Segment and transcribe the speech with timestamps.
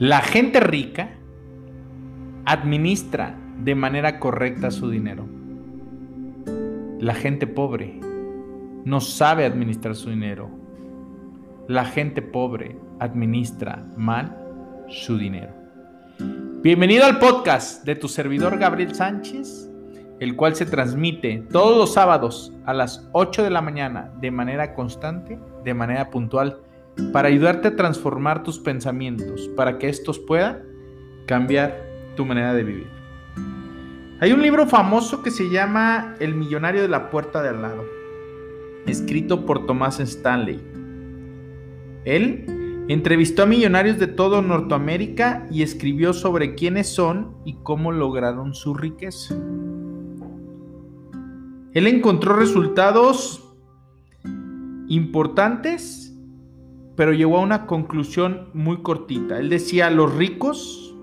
[0.00, 1.10] La gente rica
[2.46, 5.26] administra de manera correcta su dinero.
[6.98, 8.00] La gente pobre
[8.86, 10.48] no sabe administrar su dinero.
[11.68, 14.38] La gente pobre administra mal
[14.88, 15.52] su dinero.
[16.62, 19.70] Bienvenido al podcast de tu servidor Gabriel Sánchez,
[20.18, 24.72] el cual se transmite todos los sábados a las 8 de la mañana de manera
[24.72, 26.62] constante, de manera puntual
[27.12, 30.62] para ayudarte a transformar tus pensamientos, para que estos puedan
[31.26, 31.80] cambiar
[32.16, 32.88] tu manera de vivir.
[34.20, 37.84] Hay un libro famoso que se llama El millonario de la puerta de al lado,
[38.86, 40.60] escrito por Tomás Stanley.
[42.04, 48.52] Él entrevistó a millonarios de todo Norteamérica y escribió sobre quiénes son y cómo lograron
[48.52, 49.34] su riqueza.
[51.72, 53.54] Él encontró resultados
[54.88, 56.09] importantes
[57.00, 59.38] pero llegó a una conclusión muy cortita.
[59.38, 60.94] Él decía, los ricos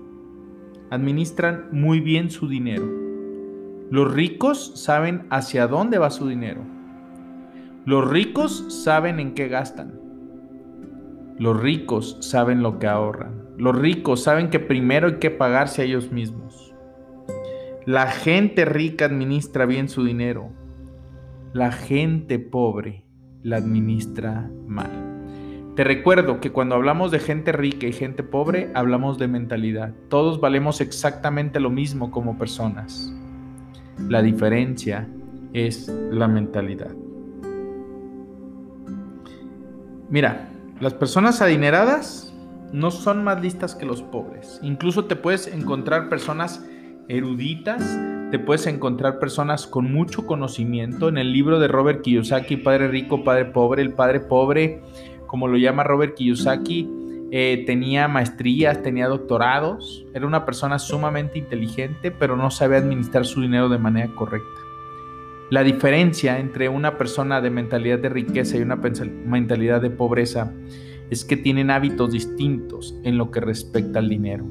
[0.90, 2.84] administran muy bien su dinero.
[3.90, 6.60] Los ricos saben hacia dónde va su dinero.
[7.84, 9.98] Los ricos saben en qué gastan.
[11.36, 13.42] Los ricos saben lo que ahorran.
[13.56, 16.72] Los ricos saben que primero hay que pagarse a ellos mismos.
[17.86, 20.52] La gente rica administra bien su dinero.
[21.52, 23.04] La gente pobre
[23.42, 25.07] la administra mal.
[25.78, 29.94] Te recuerdo que cuando hablamos de gente rica y gente pobre, hablamos de mentalidad.
[30.08, 33.14] Todos valemos exactamente lo mismo como personas.
[34.08, 35.06] La diferencia
[35.52, 36.90] es la mentalidad.
[40.10, 40.48] Mira,
[40.80, 42.34] las personas adineradas
[42.72, 44.58] no son más listas que los pobres.
[44.64, 46.60] Incluso te puedes encontrar personas
[47.06, 48.00] eruditas,
[48.32, 51.08] te puedes encontrar personas con mucho conocimiento.
[51.08, 54.82] En el libro de Robert Kiyosaki, Padre Rico, Padre Pobre, el Padre Pobre
[55.28, 56.90] como lo llama Robert Kiyosaki,
[57.30, 63.42] eh, tenía maestrías, tenía doctorados, era una persona sumamente inteligente, pero no sabía administrar su
[63.42, 64.48] dinero de manera correcta.
[65.50, 70.52] La diferencia entre una persona de mentalidad de riqueza y una mentalidad de pobreza
[71.10, 74.44] es que tienen hábitos distintos en lo que respecta al dinero.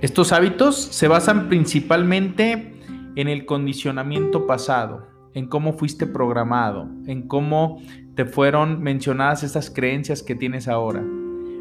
[0.00, 2.74] Estos hábitos se basan principalmente
[3.14, 7.80] en el condicionamiento pasado, en cómo fuiste programado, en cómo
[8.14, 11.02] te fueron mencionadas esas creencias que tienes ahora.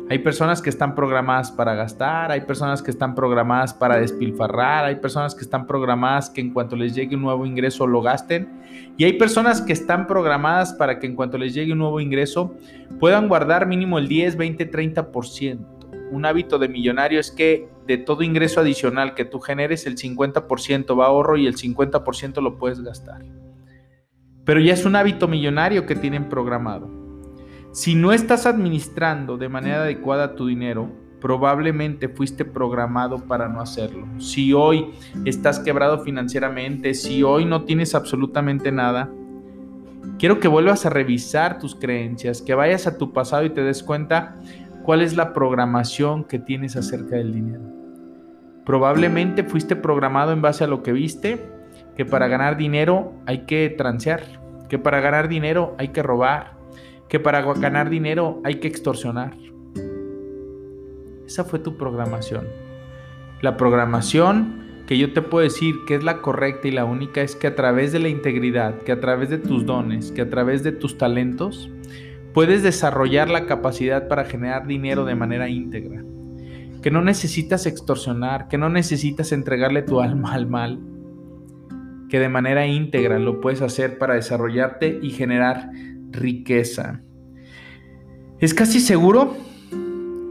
[0.09, 4.95] Hay personas que están programadas para gastar, hay personas que están programadas para despilfarrar, hay
[4.95, 8.49] personas que están programadas que en cuanto les llegue un nuevo ingreso lo gasten
[8.97, 12.53] y hay personas que están programadas para que en cuanto les llegue un nuevo ingreso
[12.99, 15.59] puedan guardar mínimo el 10, 20, 30%.
[16.11, 20.99] Un hábito de millonario es que de todo ingreso adicional que tú generes, el 50%
[20.99, 23.21] va a ahorro y el 50% lo puedes gastar
[24.51, 26.89] pero ya es un hábito millonario que tienen programado.
[27.71, 30.91] Si no estás administrando de manera adecuada tu dinero,
[31.21, 34.05] probablemente fuiste programado para no hacerlo.
[34.17, 34.87] Si hoy
[35.23, 39.09] estás quebrado financieramente, si hoy no tienes absolutamente nada,
[40.19, 43.81] quiero que vuelvas a revisar tus creencias, que vayas a tu pasado y te des
[43.81, 44.35] cuenta
[44.83, 47.63] cuál es la programación que tienes acerca del dinero.
[48.65, 51.39] Probablemente fuiste programado en base a lo que viste,
[51.95, 54.40] que para ganar dinero hay que transear,
[54.71, 56.53] que para ganar dinero hay que robar,
[57.09, 59.35] que para ganar dinero hay que extorsionar.
[61.27, 62.47] Esa fue tu programación.
[63.41, 67.35] La programación que yo te puedo decir que es la correcta y la única es
[67.35, 70.63] que a través de la integridad, que a través de tus dones, que a través
[70.63, 71.69] de tus talentos,
[72.33, 76.01] puedes desarrollar la capacidad para generar dinero de manera íntegra.
[76.81, 80.79] Que no necesitas extorsionar, que no necesitas entregarle tu alma al mal,
[82.11, 85.71] que de manera íntegra lo puedes hacer para desarrollarte y generar
[86.11, 86.99] riqueza.
[88.37, 89.37] Es casi seguro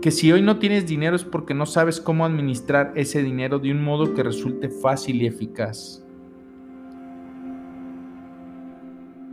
[0.02, 3.72] que si hoy no tienes dinero es porque no sabes cómo administrar ese dinero de
[3.72, 6.04] un modo que resulte fácil y eficaz.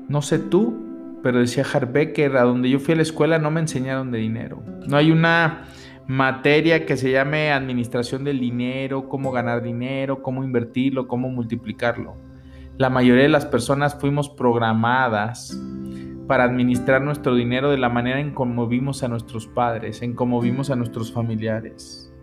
[0.08, 3.60] No sé tú, pero decía Harbecker, a donde yo fui a la escuela no me
[3.60, 4.64] enseñaron de dinero.
[4.88, 5.66] No hay una
[6.08, 12.27] materia que se llame administración del dinero, cómo ganar dinero, cómo invertirlo, cómo multiplicarlo.
[12.78, 15.60] La mayoría de las personas fuimos programadas
[16.28, 20.40] para administrar nuestro dinero de la manera en cómo vimos a nuestros padres, en cómo
[20.42, 22.14] vimos a nuestros familiares.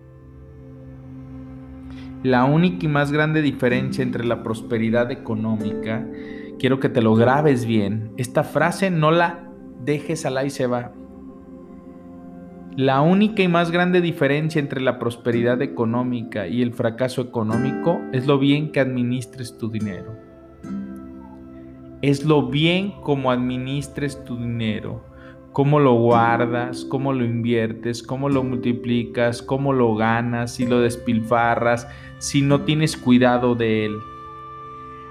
[2.22, 6.06] La única y más grande diferencia entre la prosperidad económica,
[6.60, 10.92] quiero que te lo grabes bien, esta frase no la dejes al y se va.
[12.76, 18.28] La única y más grande diferencia entre la prosperidad económica y el fracaso económico es
[18.28, 20.23] lo bien que administres tu dinero
[22.10, 25.02] es lo bien como administres tu dinero,
[25.52, 31.88] cómo lo guardas, cómo lo inviertes, cómo lo multiplicas, cómo lo ganas, si lo despilfarras,
[32.18, 33.96] si no tienes cuidado de él.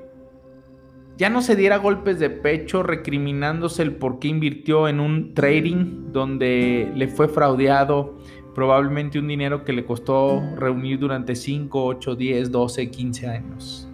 [1.22, 6.12] ya no se diera golpes de pecho recriminándose el por qué invirtió en un trading
[6.12, 8.18] donde le fue fraudeado
[8.56, 13.88] probablemente un dinero que le costó reunir durante 5, 8, 10, 12, 15 años.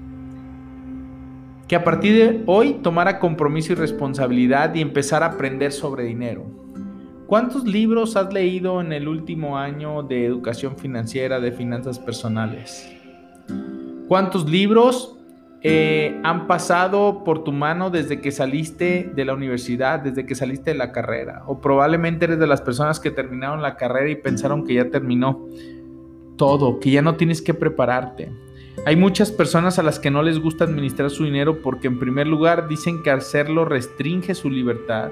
[1.67, 6.45] Que a partir de hoy tomara compromiso y responsabilidad y empezar a aprender sobre dinero.
[7.27, 12.89] ¿Cuántos libros has leído en el último año de educación financiera, de finanzas personales?
[14.07, 15.16] ¿Cuántos libros
[15.63, 20.71] eh, han pasado por tu mano desde que saliste de la universidad, desde que saliste
[20.71, 24.65] de la carrera, o probablemente eres de las personas que terminaron la carrera y pensaron
[24.65, 25.47] que ya terminó
[26.37, 28.31] todo, que ya no tienes que prepararte.
[28.85, 32.27] Hay muchas personas a las que no les gusta administrar su dinero porque en primer
[32.27, 35.09] lugar dicen que hacerlo restringe su libertad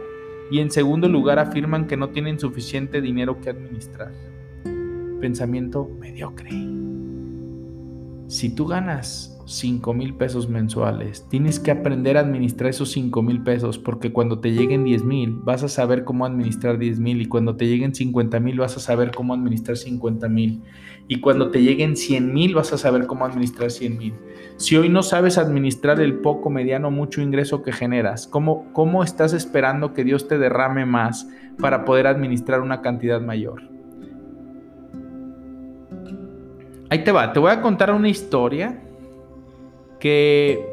[0.52, 4.12] y en segundo lugar afirman que no tienen suficiente dinero que administrar.
[5.20, 6.85] Pensamiento mediocre.
[8.28, 11.28] Si tú ganas 5 mil pesos mensuales.
[11.30, 15.36] Tienes que aprender a administrar esos 5 mil pesos porque cuando te lleguen 10 mil
[15.44, 18.80] vas a saber cómo administrar 10 mil y cuando te lleguen 50 mil vas a
[18.80, 20.64] saber cómo administrar 50 mil
[21.08, 24.14] y cuando te lleguen 100 mil vas a saber cómo administrar 100 mil.
[24.58, 29.34] Si hoy no sabes administrar el poco, mediano, mucho ingreso que generas, ¿cómo, ¿cómo estás
[29.34, 31.30] esperando que Dios te derrame más
[31.60, 33.75] para poder administrar una cantidad mayor?
[36.96, 38.80] Ahí te va, te voy a contar una historia
[40.00, 40.66] que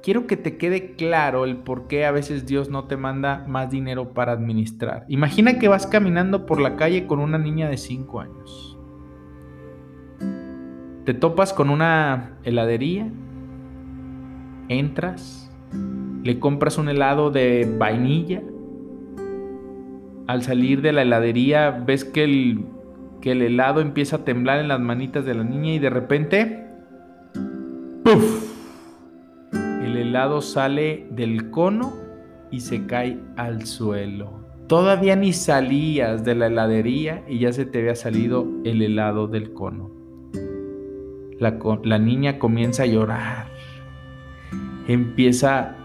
[0.00, 3.68] quiero que te quede claro el por qué a veces Dios no te manda más
[3.68, 5.04] dinero para administrar.
[5.08, 8.78] Imagina que vas caminando por la calle con una niña de 5 años.
[11.04, 13.08] Te topas con una heladería,
[14.68, 15.50] entras,
[16.22, 18.40] le compras un helado de vainilla.
[20.28, 22.66] Al salir de la heladería ves que el,
[23.20, 26.66] que el helado empieza a temblar en las manitas de la niña y de repente
[29.82, 31.92] el helado sale del cono
[32.50, 34.40] y se cae al suelo.
[34.66, 39.52] Todavía ni salías de la heladería y ya se te había salido el helado del
[39.52, 39.90] cono.
[41.38, 43.48] La, la niña comienza a llorar.
[44.86, 45.76] Empieza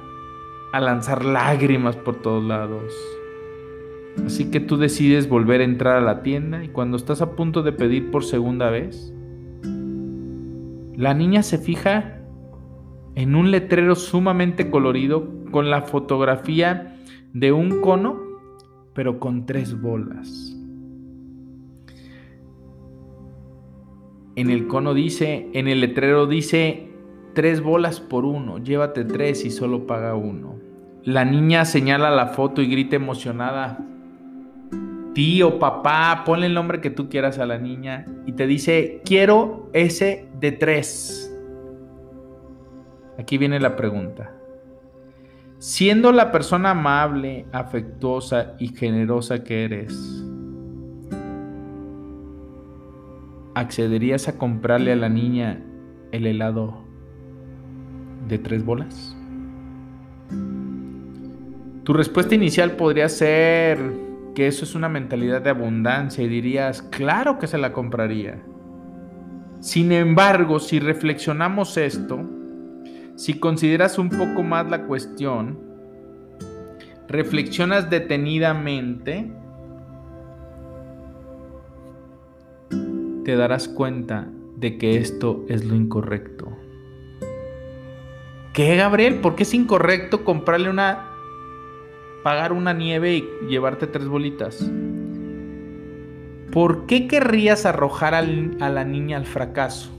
[0.72, 2.94] a lanzar lágrimas por todos lados.
[4.24, 7.64] Así que tú decides volver a entrar a la tienda y cuando estás a punto
[7.64, 9.14] de pedir por segunda vez,
[10.96, 12.20] la niña se fija
[13.16, 16.98] en un letrero sumamente colorido con la fotografía
[17.34, 18.20] de un cono,
[18.94, 20.56] pero con tres bolas.
[24.36, 26.90] En el cono dice, en el letrero dice,
[27.34, 30.56] tres bolas por uno, llévate tres y solo paga uno.
[31.04, 33.80] La niña señala la foto y grita emocionada,
[35.16, 39.70] tío, papá, ponle el nombre que tú quieras a la niña y te dice, quiero
[39.74, 41.34] ese de tres.
[43.18, 44.36] Aquí viene la pregunta.
[45.58, 50.24] Siendo la persona amable, afectuosa y generosa que eres,
[53.56, 55.64] ¿accederías a comprarle a la niña
[56.12, 56.84] el helado
[58.28, 59.16] de tres bolas?
[61.86, 64.05] Tu respuesta inicial podría ser
[64.36, 68.44] que eso es una mentalidad de abundancia y dirías, claro que se la compraría.
[69.62, 72.20] Sin embargo, si reflexionamos esto,
[73.16, 75.58] si consideras un poco más la cuestión,
[77.08, 79.32] reflexionas detenidamente,
[83.24, 84.28] te darás cuenta
[84.58, 86.56] de que esto es lo incorrecto.
[88.54, 89.16] ¿Qué, Gabriel?
[89.16, 91.15] ¿Por qué es incorrecto comprarle una...
[92.26, 94.68] pagar una nieve y llevarte tres bolitas?
[96.52, 99.92] ¿Por qué querrías arrojar a la niña al fracaso?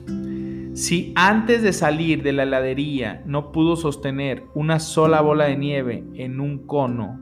[0.75, 6.02] Si antes de salir de la heladería no pudo sostener una sola bola de nieve
[6.14, 7.21] en un cono,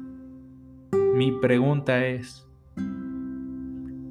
[1.15, 2.49] mi pregunta es,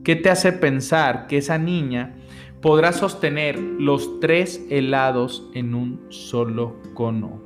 [0.03, 2.17] ¿qué te hace pensar que esa niña
[2.61, 7.41] podrá sostener los tres helados en un solo cono?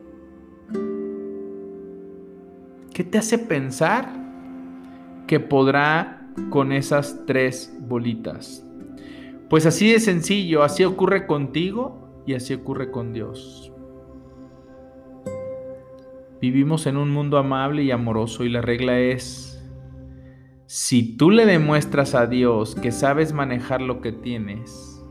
[2.98, 4.10] ¿Qué te hace pensar
[5.28, 8.66] que podrá con esas tres bolitas.
[9.52, 13.72] Pues así de sencillo, así ocurre contigo y así ocurre con Dios.
[16.42, 19.64] Vivimos en un mundo amable y amoroso y la regla es,
[20.66, 25.06] si tú le demuestras a Dios que sabes manejar lo que tienes,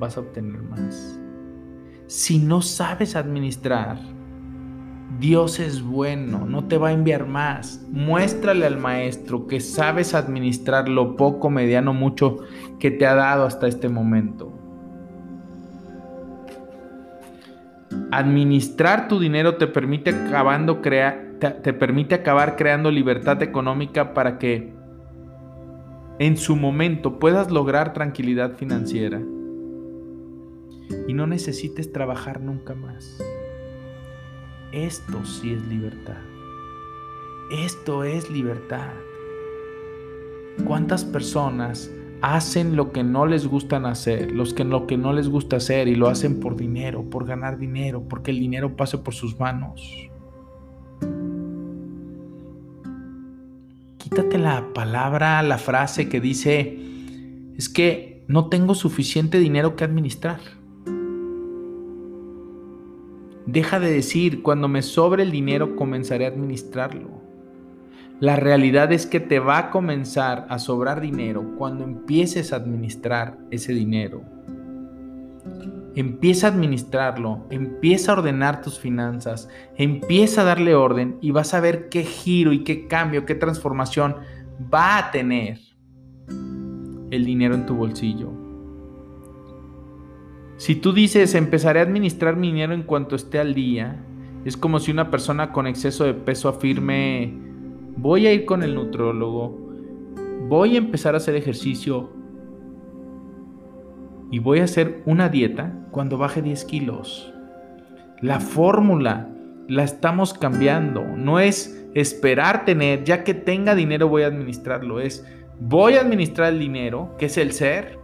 [0.00, 1.20] vas a obtener más.
[2.08, 4.00] Si no sabes administrar,
[5.18, 7.84] Dios es bueno, no te va a enviar más.
[7.90, 12.38] Muéstrale al maestro que sabes administrar lo poco, mediano, mucho
[12.78, 14.52] que te ha dado hasta este momento.
[18.12, 24.72] Administrar tu dinero te permite, acabando te permite acabar creando libertad económica para que
[26.18, 29.20] en su momento puedas lograr tranquilidad financiera
[31.08, 33.18] y no necesites trabajar nunca más.
[34.72, 36.18] Esto sí es libertad.
[37.50, 38.92] Esto es libertad.
[40.64, 41.90] ¿Cuántas personas
[42.22, 45.88] hacen lo que no les gustan hacer, los que lo que no les gusta hacer
[45.88, 50.08] y lo hacen por dinero, por ganar dinero, porque el dinero pase por sus manos?
[53.98, 56.78] Quítate la palabra, la frase que dice,
[57.56, 60.59] es que no tengo suficiente dinero que administrar.
[63.52, 67.20] Deja de decir, cuando me sobre el dinero comenzaré a administrarlo.
[68.20, 73.38] La realidad es que te va a comenzar a sobrar dinero cuando empieces a administrar
[73.50, 74.22] ese dinero.
[75.96, 81.58] Empieza a administrarlo, empieza a ordenar tus finanzas, empieza a darle orden y vas a
[81.58, 84.14] ver qué giro y qué cambio, qué transformación
[84.72, 85.58] va a tener
[86.28, 88.39] el dinero en tu bolsillo.
[90.60, 93.96] Si tú dices, empezaré a administrar mi dinero en cuanto esté al día,
[94.44, 97.32] es como si una persona con exceso de peso afirme,
[97.96, 99.58] voy a ir con el nutrólogo,
[100.48, 102.10] voy a empezar a hacer ejercicio
[104.30, 107.32] y voy a hacer una dieta cuando baje 10 kilos.
[108.20, 109.30] La fórmula
[109.66, 115.26] la estamos cambiando, no es esperar tener, ya que tenga dinero voy a administrarlo, es
[115.58, 117.98] voy a administrar el dinero, que es el ser,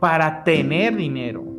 [0.00, 1.51] para tener dinero.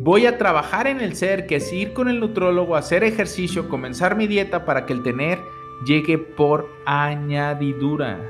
[0.00, 4.16] Voy a trabajar en el ser, que es ir con el nutrólogo, hacer ejercicio, comenzar
[4.16, 5.40] mi dieta para que el tener
[5.84, 8.20] llegue por añadidura.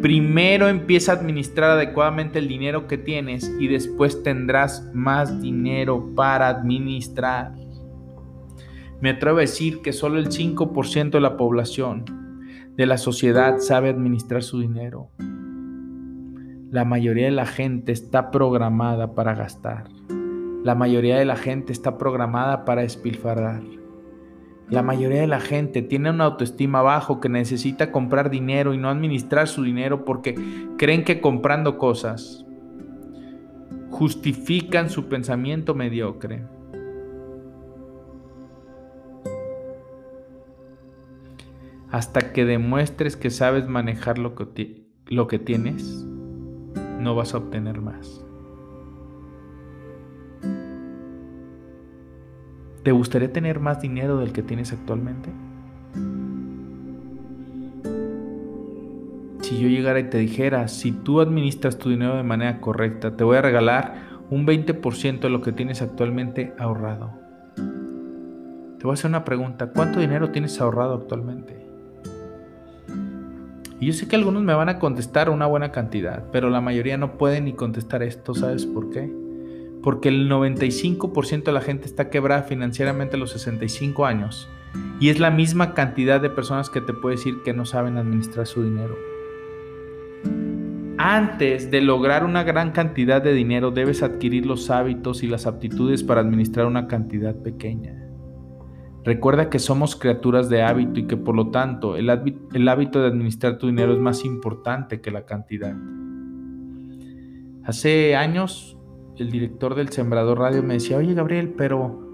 [0.00, 6.48] Primero empieza a administrar adecuadamente el dinero que tienes y después tendrás más dinero para
[6.48, 7.52] administrar.
[9.00, 12.04] Me atrevo a decir que solo el 5% de la población
[12.76, 15.10] de la sociedad sabe administrar su dinero.
[16.70, 19.84] La mayoría de la gente está programada para gastar.
[20.62, 23.62] La mayoría de la gente está programada para espilfarrar.
[24.68, 28.88] La mayoría de la gente tiene una autoestima bajo que necesita comprar dinero y no
[28.88, 30.36] administrar su dinero porque
[30.76, 32.44] creen que comprando cosas
[33.90, 36.44] justifican su pensamiento mediocre.
[41.90, 46.06] Hasta que demuestres que sabes manejar lo que, lo que tienes,
[47.00, 48.24] no vas a obtener más.
[52.82, 55.28] ¿Te gustaría tener más dinero del que tienes actualmente?
[59.42, 63.24] Si yo llegara y te dijera, si tú administras tu dinero de manera correcta, te
[63.24, 63.96] voy a regalar
[64.30, 67.10] un 20% de lo que tienes actualmente ahorrado.
[67.54, 71.66] Te voy a hacer una pregunta, ¿cuánto dinero tienes ahorrado actualmente?
[73.78, 76.96] Y yo sé que algunos me van a contestar una buena cantidad, pero la mayoría
[76.96, 79.29] no pueden ni contestar esto, ¿sabes por qué?
[79.82, 84.48] Porque el 95% de la gente está quebrada financieramente a los 65 años.
[85.00, 88.46] Y es la misma cantidad de personas que te puede decir que no saben administrar
[88.46, 88.96] su dinero.
[90.98, 96.02] Antes de lograr una gran cantidad de dinero debes adquirir los hábitos y las aptitudes
[96.02, 98.10] para administrar una cantidad pequeña.
[99.02, 103.56] Recuerda que somos criaturas de hábito y que por lo tanto el, hábito de administrar
[103.56, 105.74] tu dinero es más importante que la cantidad.
[107.64, 108.76] Hace años
[109.20, 112.10] el director del Sembrador Radio me decía, oye Gabriel, pero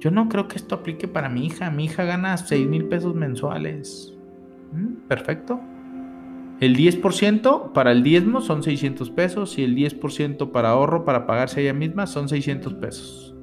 [0.00, 1.70] yo no creo que esto aplique para mi hija.
[1.70, 4.14] Mi hija gana 6 mil pesos mensuales.
[4.72, 5.60] Mm, perfecto.
[6.60, 11.62] El 10% para el diezmo son 600 pesos y el 10% para ahorro para pagarse
[11.62, 13.34] ella misma son 600 pesos.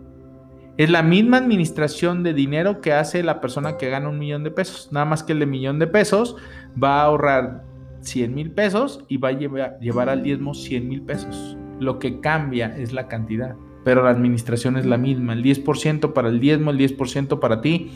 [0.78, 4.52] Es la misma administración de dinero que hace la persona que gana un millón de
[4.52, 4.90] pesos.
[4.92, 6.36] Nada más que el de millón de pesos
[6.82, 7.64] va a ahorrar
[8.02, 11.58] 100 mil pesos y va a llevar, llevar al diezmo 100 mil pesos.
[11.80, 15.34] Lo que cambia es la cantidad, pero la administración es la misma.
[15.34, 17.92] El 10% para el diezmo, el 10% para ti,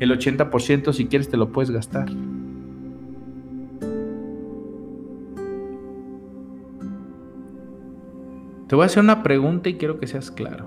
[0.00, 2.08] el 80% si quieres te lo puedes gastar.
[8.68, 10.66] Te voy a hacer una pregunta y quiero que seas claro.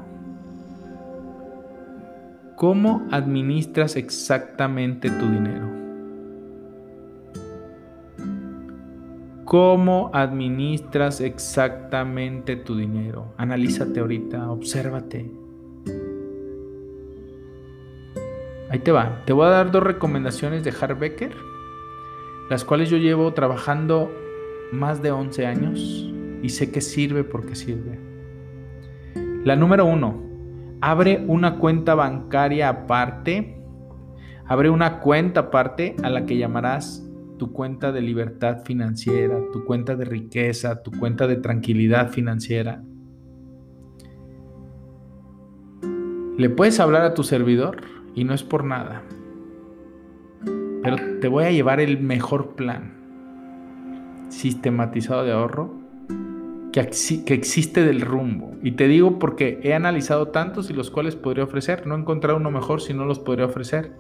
[2.55, 5.86] ¿Cómo administras exactamente tu dinero?
[9.47, 13.33] ¿Cómo administras exactamente tu dinero?
[13.37, 15.31] Analízate ahorita, obsérvate.
[18.69, 19.21] Ahí te va.
[19.23, 21.33] Te voy a dar dos recomendaciones de Harbecker,
[22.49, 24.11] las cuales yo llevo trabajando
[24.73, 25.79] más de 11 años
[26.43, 27.97] y sé que sirve porque sirve.
[29.45, 30.25] La número uno,
[30.81, 33.61] abre una cuenta bancaria aparte,
[34.45, 37.06] abre una cuenta aparte a la que llamarás
[37.37, 42.83] tu cuenta de libertad financiera, tu cuenta de riqueza, tu cuenta de tranquilidad financiera.
[46.37, 47.81] Le puedes hablar a tu servidor
[48.13, 49.03] y no es por nada,
[50.83, 52.97] pero te voy a llevar el mejor plan
[54.29, 55.87] sistematizado de ahorro
[56.71, 58.55] que, existe del rumbo.
[58.61, 61.87] Y te digo porque he analizado tantos y los cuales podría ofrecer.
[61.87, 63.91] No he encontrado uno mejor si no los podría ofrecer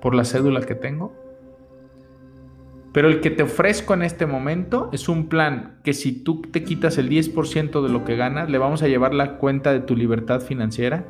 [0.00, 1.14] por la cédula que tengo.
[2.96, 6.64] Pero el que te ofrezco en este momento es un plan que si tú te
[6.64, 9.94] quitas el 10% de lo que ganas, le vamos a llevar la cuenta de tu
[9.94, 11.06] libertad financiera.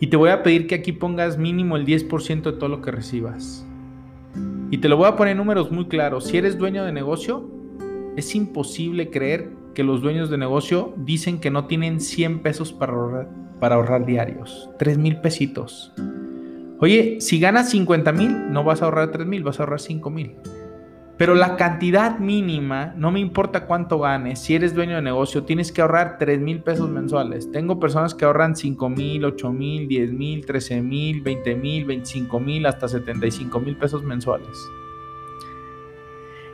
[0.00, 2.90] Y te voy a pedir que aquí pongas mínimo el 10% de todo lo que
[2.90, 3.66] recibas.
[4.70, 6.24] Y te lo voy a poner en números muy claros.
[6.24, 7.46] Si eres dueño de negocio,
[8.16, 12.94] es imposible creer que los dueños de negocio dicen que no tienen 100 pesos para
[12.94, 13.28] ahorrar,
[13.60, 15.92] para ahorrar diarios, 3 mil pesitos.
[16.84, 20.10] Oye, si ganas 50 mil, no vas a ahorrar 3 mil, vas a ahorrar 5
[20.10, 20.36] mil.
[21.16, 25.72] Pero la cantidad mínima, no me importa cuánto ganes, si eres dueño de negocio, tienes
[25.72, 27.50] que ahorrar 3 mil pesos mensuales.
[27.50, 32.38] Tengo personas que ahorran 5 mil, 8 mil, 10 mil, 13 mil, 20 mil, 25
[32.38, 34.70] mil, hasta 75 mil pesos mensuales.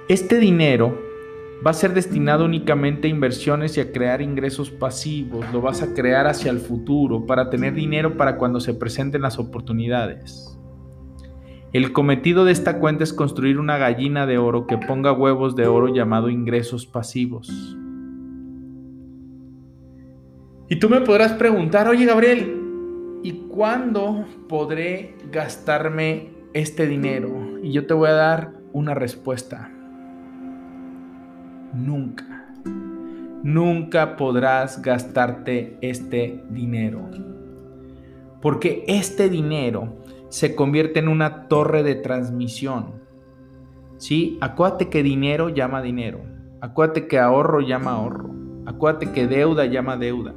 [0.07, 1.10] Este dinero
[1.65, 5.93] va a ser destinado únicamente a inversiones y a crear ingresos pasivos, lo vas a
[5.93, 10.59] crear hacia el futuro para tener dinero para cuando se presenten las oportunidades.
[11.73, 15.67] El cometido de esta cuenta es construir una gallina de oro que ponga huevos de
[15.67, 17.77] oro llamado ingresos pasivos.
[20.69, 27.59] Y tú me podrás preguntar, oye Gabriel, ¿y cuándo podré gastarme este dinero?
[27.63, 29.71] Y yo te voy a dar una respuesta
[31.73, 32.53] nunca,
[33.43, 37.09] nunca podrás gastarte este dinero.
[38.41, 43.01] Porque este dinero se convierte en una torre de transmisión.
[43.99, 44.39] ¿Sí?
[44.41, 46.21] Acuérdate que dinero llama dinero.
[46.61, 48.31] Acuérdate que ahorro llama ahorro.
[48.67, 50.35] Acuérdate que deuda llama deuda.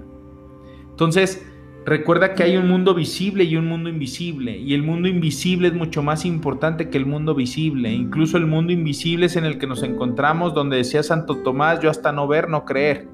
[0.89, 1.45] Entonces,
[1.85, 5.73] Recuerda que hay un mundo visible y un mundo invisible, y el mundo invisible es
[5.73, 7.91] mucho más importante que el mundo visible.
[7.91, 11.89] Incluso el mundo invisible es en el que nos encontramos, donde decía Santo Tomás, yo
[11.89, 13.09] hasta no ver, no creer.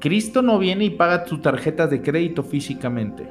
[0.00, 3.28] Cristo no viene y paga tus tarjetas de crédito físicamente,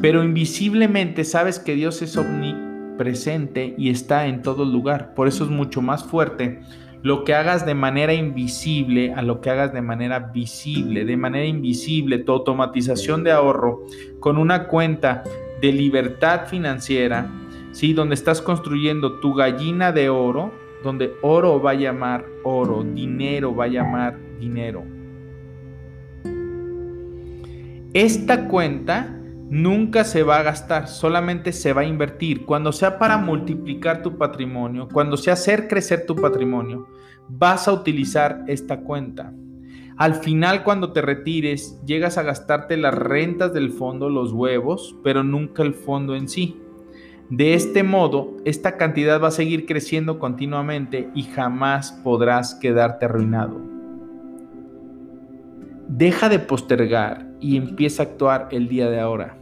[0.00, 5.14] pero invisiblemente sabes que Dios es omnipresente y está en todo lugar.
[5.14, 6.60] Por eso es mucho más fuerte
[7.02, 11.46] lo que hagas de manera invisible a lo que hagas de manera visible, de manera
[11.46, 13.84] invisible, tu automatización de ahorro
[14.18, 15.22] con una cuenta
[15.60, 17.30] de libertad financiera,
[17.72, 17.92] ¿sí?
[17.92, 23.64] donde estás construyendo tu gallina de oro, donde oro va a llamar oro, dinero va
[23.64, 24.82] a llamar dinero.
[27.92, 29.19] Esta cuenta
[29.50, 32.46] nunca se va a gastar, solamente se va a invertir.
[32.46, 36.86] Cuando sea para multiplicar tu patrimonio, cuando sea hacer crecer tu patrimonio,
[37.28, 39.34] vas a utilizar esta cuenta.
[39.96, 45.22] Al final, cuando te retires, llegas a gastarte las rentas del fondo, los huevos, pero
[45.22, 46.56] nunca el fondo en sí.
[47.28, 53.60] De este modo, esta cantidad va a seguir creciendo continuamente y jamás podrás quedarte arruinado.
[55.86, 59.39] Deja de postergar y empieza a actuar el día de ahora.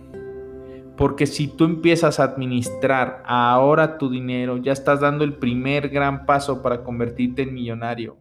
[0.99, 6.27] Porque si tú empiezas a administrar ahora tu dinero, ya estás dando el primer gran
[6.27, 8.17] paso para convertirte en millonario.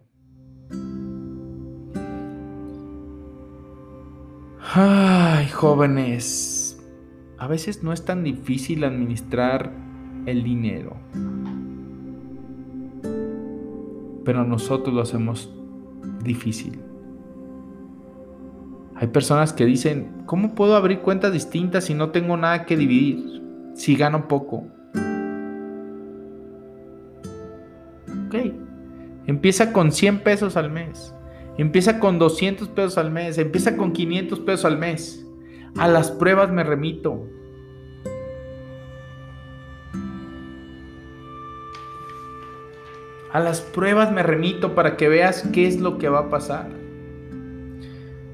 [4.74, 6.80] Ay, jóvenes,
[7.40, 9.74] a veces no es tan difícil administrar
[10.28, 10.98] el dinero,
[14.24, 15.52] pero nosotros lo hacemos
[16.24, 16.80] difícil.
[19.00, 23.44] Hay personas que dicen, ¿cómo puedo abrir cuentas distintas si no tengo nada que dividir?
[23.76, 24.68] Si gano poco.
[28.26, 28.36] Ok.
[29.28, 31.14] Empieza con 100 pesos al mes.
[31.60, 33.38] Empieza con 200 pesos al mes.
[33.38, 35.24] Empieza con 500 pesos al mes.
[35.78, 37.28] A las pruebas me remito.
[43.32, 46.77] A las pruebas me remito para que veas qué es lo que va a pasar.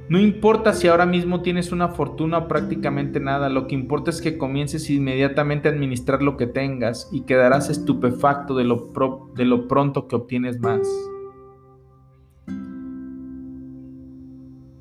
[0.10, 4.22] No importa si ahora mismo tienes una fortuna o prácticamente nada, lo que importa es
[4.22, 8.92] que comiences inmediatamente a administrar lo que tengas y quedarás estupefacto de lo,
[9.68, 10.82] pronto que obtienes más.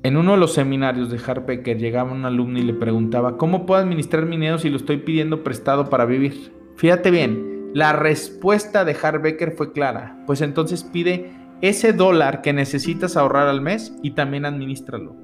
[0.05, 3.79] En uno de los seminarios de Harpecker llegaba un alumno y le preguntaba, ¿cómo puedo
[3.79, 6.51] administrar mi dinero si lo estoy pidiendo prestado para vivir?
[6.75, 11.31] Fíjate bien, la respuesta de Harbecker fue clara, pues entonces pide
[11.63, 15.15] ese dólar que necesitas ahorrar al mes y también administralo.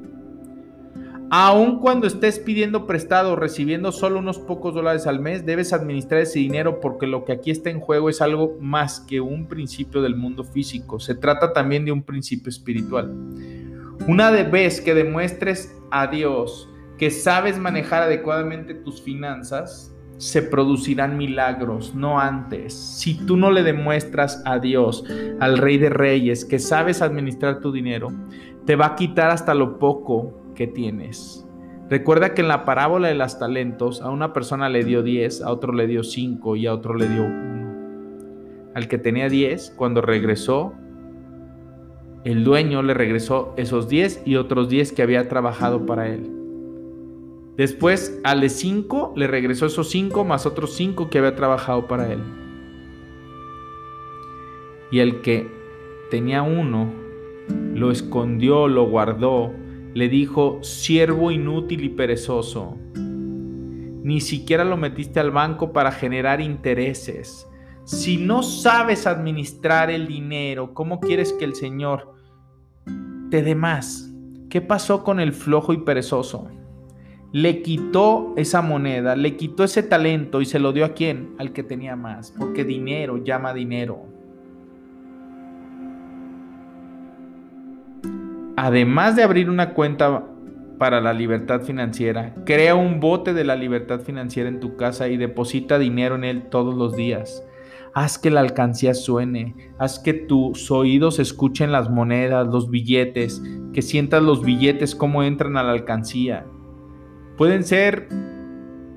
[1.30, 6.22] Aun cuando estés pidiendo prestado o recibiendo solo unos pocos dólares al mes, debes administrar
[6.22, 10.02] ese dinero porque lo que aquí está en juego es algo más que un principio
[10.02, 11.02] del mundo físico.
[11.02, 13.14] Se trata también de un principio espiritual.
[14.08, 21.96] Una vez que demuestres a Dios que sabes manejar adecuadamente tus finanzas, se producirán milagros,
[21.96, 22.74] no antes.
[22.74, 25.06] Si tú no le demuestras a Dios,
[25.40, 28.12] al Rey de Reyes, que sabes administrar tu dinero,
[28.66, 31.48] te va a quitar hasta lo poco que tienes.
[31.90, 35.52] Recuerda que en la parábola de los talentos a una persona le dio 10, a
[35.52, 38.72] otro le dio 5 y a otro le dio 1.
[38.76, 40.74] Al que tenía 10, cuando regresó,
[42.26, 46.39] el dueño le regresó esos 10 y otros 10 que había trabajado para él.
[47.60, 52.10] Después, al de 5, le regresó esos 5 más otros 5 que había trabajado para
[52.10, 52.22] él.
[54.92, 55.52] Y el que
[56.10, 56.90] tenía uno,
[57.74, 59.52] lo escondió, lo guardó,
[59.94, 62.78] le dijo, siervo inútil y perezoso.
[62.96, 67.46] Ni siquiera lo metiste al banco para generar intereses.
[67.84, 72.14] Si no sabes administrar el dinero, ¿cómo quieres que el Señor
[73.30, 74.10] te dé más?
[74.50, 76.48] ¿Qué pasó con el flojo y perezoso?
[77.32, 81.36] Le quitó esa moneda, le quitó ese talento y se lo dio a quién?
[81.38, 84.06] Al que tenía más, porque dinero llama dinero.
[88.56, 90.26] Además de abrir una cuenta
[90.80, 95.18] para la libertad financiera, crea un bote de la libertad financiera en tu casa y
[95.18, 97.44] deposita dinero en él todos los días.
[97.94, 103.42] Haz que la alcancía suene, haz que tus oídos escuchen las monedas, los billetes,
[103.74, 106.46] que sientas los billetes cómo entran a la alcancía
[107.40, 108.10] Pueden ser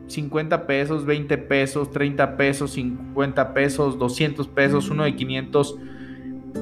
[0.09, 5.79] 50 pesos, 20 pesos, 30 pesos, 50 pesos, 200 pesos, uno de 500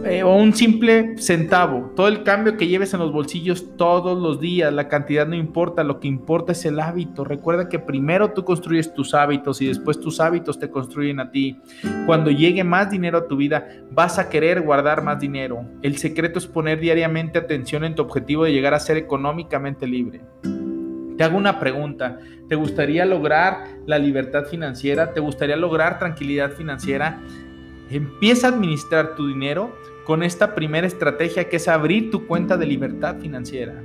[0.05, 1.91] eh, o un simple centavo.
[1.97, 5.83] Todo el cambio que lleves en los bolsillos todos los días, la cantidad no importa,
[5.83, 7.25] lo que importa es el hábito.
[7.25, 11.63] Recuerda que primero tú construyes tus hábitos y después tus hábitos te construyen a ti.
[12.05, 15.65] Cuando llegue más dinero a tu vida, vas a querer guardar más dinero.
[15.81, 20.21] El secreto es poner diariamente atención en tu objetivo de llegar a ser económicamente libre.
[21.21, 22.19] Te hago una pregunta.
[22.49, 25.13] ¿Te gustaría lograr la libertad financiera?
[25.13, 27.21] ¿Te gustaría lograr tranquilidad financiera?
[27.91, 32.65] Empieza a administrar tu dinero con esta primera estrategia que es abrir tu cuenta de
[32.65, 33.83] libertad financiera.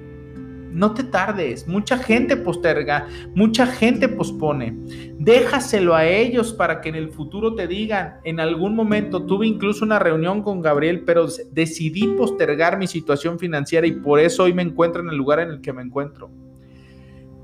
[0.72, 4.74] No te tardes, mucha gente posterga, mucha gente pospone.
[5.20, 9.84] Déjaselo a ellos para que en el futuro te digan, en algún momento tuve incluso
[9.84, 14.62] una reunión con Gabriel, pero decidí postergar mi situación financiera y por eso hoy me
[14.62, 16.45] encuentro en el lugar en el que me encuentro.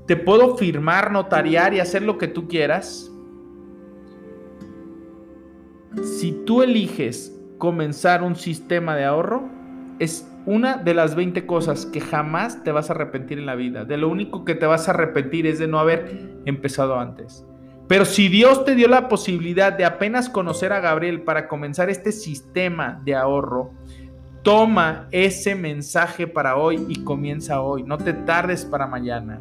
[0.06, 3.10] Te puedo firmar, notariar y hacer lo que tú quieras.
[6.18, 9.48] Si tú eliges comenzar un sistema de ahorro,
[9.98, 13.84] es una de las 20 cosas que jamás te vas a arrepentir en la vida.
[13.84, 17.46] De lo único que te vas a arrepentir es de no haber empezado antes.
[17.88, 22.10] Pero si Dios te dio la posibilidad de apenas conocer a Gabriel para comenzar este
[22.10, 23.72] sistema de ahorro,
[24.42, 27.82] toma ese mensaje para hoy y comienza hoy.
[27.82, 29.40] No te tardes para mañana.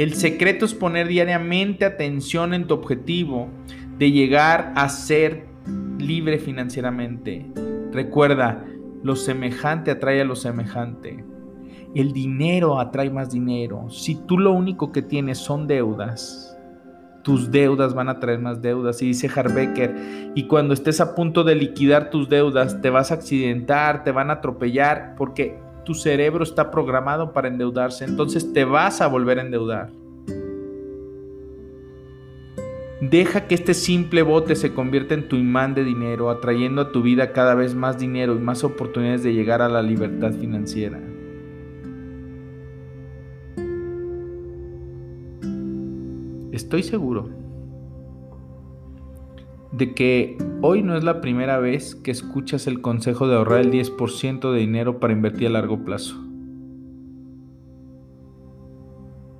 [0.00, 3.50] El secreto es poner diariamente atención en tu objetivo
[3.98, 5.44] de llegar a ser
[5.98, 7.46] libre financieramente.
[7.92, 8.64] Recuerda,
[9.02, 11.22] lo semejante atrae a lo semejante.
[11.94, 13.90] El dinero atrae más dinero.
[13.90, 16.58] Si tú lo único que tienes son deudas,
[17.22, 19.02] tus deudas van a traer más deudas.
[19.02, 23.16] Y dice Harbecker, y cuando estés a punto de liquidar tus deudas, te vas a
[23.16, 25.58] accidentar, te van a atropellar, porque
[25.90, 28.04] tu cerebro está programado para endeudarse.
[28.04, 29.90] Entonces te vas a volver a endeudar.
[33.00, 37.02] Deja que este simple bote se convierta en tu imán de dinero, atrayendo a tu
[37.02, 41.00] vida cada vez más dinero y más oportunidades de llegar a la libertad financiera.
[46.52, 47.30] Estoy seguro
[49.72, 53.70] de que hoy no es la primera vez que escuchas el consejo de ahorrar el
[53.70, 56.16] 10% de dinero para invertir a largo plazo.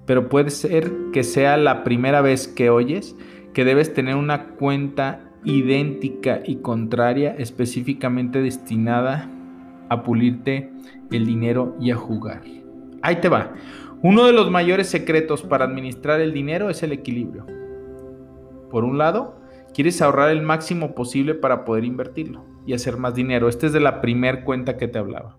[0.07, 3.17] Pero puede ser que sea la primera vez que oyes
[3.53, 9.29] que debes tener una cuenta idéntica y contraria específicamente destinada
[9.89, 10.71] a pulirte
[11.11, 12.43] el dinero y a jugar.
[13.03, 13.55] Ahí te va.
[14.03, 17.47] Uno de los mayores secretos para administrar el dinero es el equilibrio.
[18.71, 19.40] Por un lado,
[19.75, 23.49] quieres ahorrar el máximo posible para poder invertirlo y hacer más dinero.
[23.49, 25.39] Esta es de la primer cuenta que te hablaba.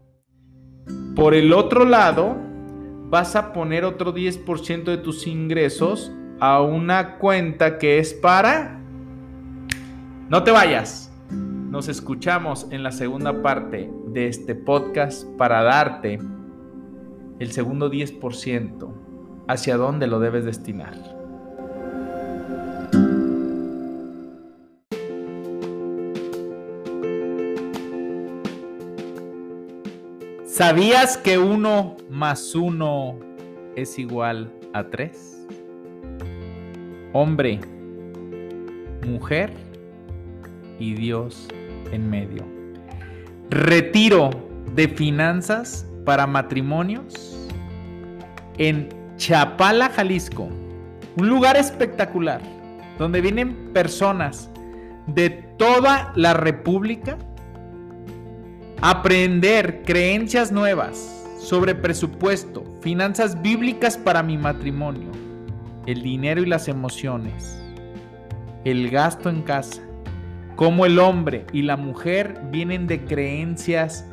[1.15, 2.37] Por el otro lado,
[3.09, 8.79] vas a poner otro 10% de tus ingresos a una cuenta que es para...
[10.29, 11.11] No te vayas.
[11.29, 16.19] Nos escuchamos en la segunda parte de este podcast para darte
[17.39, 18.93] el segundo 10%
[19.47, 21.10] hacia dónde lo debes destinar.
[30.61, 33.17] ¿Sabías que uno más uno
[33.75, 35.43] es igual a tres?
[37.13, 37.59] hombre,
[39.07, 39.51] mujer
[40.77, 41.47] y Dios
[41.91, 42.45] en medio.
[43.49, 44.29] Retiro
[44.75, 47.49] de finanzas para matrimonios
[48.59, 50.47] en Chapala, Jalisco.
[51.17, 52.39] Un lugar espectacular
[52.99, 54.47] donde vienen personas
[55.07, 57.17] de toda la República
[58.81, 60.97] aprender creencias nuevas
[61.39, 65.11] sobre presupuesto, finanzas bíblicas para mi matrimonio
[65.87, 67.59] el dinero y las emociones,
[68.65, 69.81] el gasto en casa,
[70.55, 74.05] cómo el hombre y la mujer vienen de creencias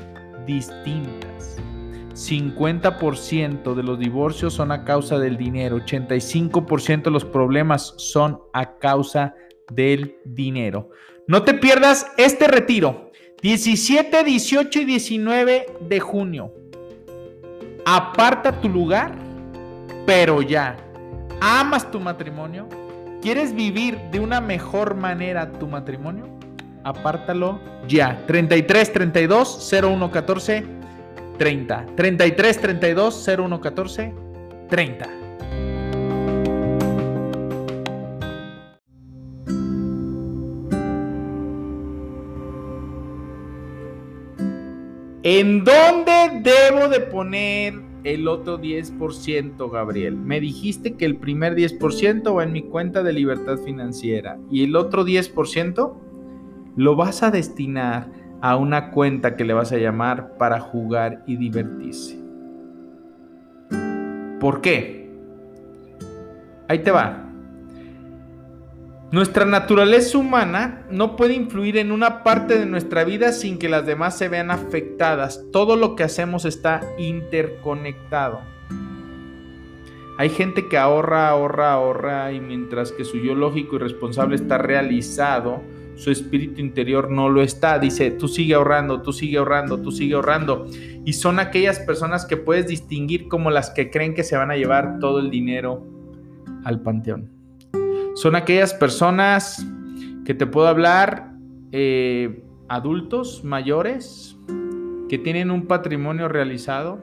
[0.46, 1.58] distintas.
[2.14, 8.78] 50% de los divorcios son a causa del dinero, 85% de los problemas son a
[8.78, 9.34] causa
[9.70, 10.90] del dinero.
[11.26, 13.07] No te pierdas este retiro,
[13.40, 16.52] 17, 18 y 19 de junio.
[17.84, 19.12] Aparta tu lugar,
[20.06, 20.76] pero ya
[21.40, 22.68] ¿Amas tu matrimonio?
[23.22, 26.26] ¿Quieres vivir de una mejor manera tu matrimonio?
[26.82, 28.24] Apártalo ya.
[28.26, 30.64] 33 32 01 14
[31.38, 31.86] 30.
[31.94, 34.14] 33 32 01 14
[34.68, 35.17] 30.
[45.30, 50.16] ¿En dónde debo de poner el otro 10%, Gabriel?
[50.16, 54.74] Me dijiste que el primer 10% va en mi cuenta de libertad financiera y el
[54.74, 55.92] otro 10%
[56.76, 58.10] lo vas a destinar
[58.40, 62.18] a una cuenta que le vas a llamar para jugar y divertirse.
[64.40, 65.10] ¿Por qué?
[66.68, 67.27] Ahí te va.
[69.10, 73.86] Nuestra naturaleza humana no puede influir en una parte de nuestra vida sin que las
[73.86, 75.46] demás se vean afectadas.
[75.50, 78.42] Todo lo que hacemos está interconectado.
[80.18, 84.58] Hay gente que ahorra, ahorra, ahorra y mientras que su yo lógico y responsable está
[84.58, 85.62] realizado,
[85.94, 87.78] su espíritu interior no lo está.
[87.78, 90.66] Dice, tú sigue ahorrando, tú sigue ahorrando, tú sigue ahorrando.
[91.06, 94.56] Y son aquellas personas que puedes distinguir como las que creen que se van a
[94.56, 95.86] llevar todo el dinero
[96.64, 97.37] al panteón.
[98.20, 99.64] Son aquellas personas
[100.24, 101.34] que te puedo hablar,
[101.70, 104.36] eh, adultos mayores,
[105.08, 106.98] que tienen un patrimonio realizado,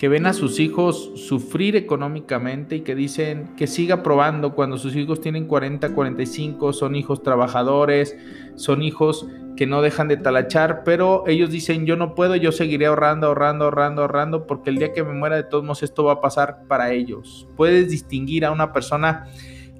[0.00, 4.96] que ven a sus hijos sufrir económicamente y que dicen que siga probando cuando sus
[4.96, 8.16] hijos tienen 40, 45, son hijos trabajadores,
[8.54, 9.26] son hijos
[9.58, 13.66] que no dejan de talachar, pero ellos dicen yo no puedo, yo seguiré ahorrando, ahorrando,
[13.66, 16.62] ahorrando, ahorrando, porque el día que me muera de todos modos esto va a pasar
[16.66, 17.46] para ellos.
[17.54, 19.26] Puedes distinguir a una persona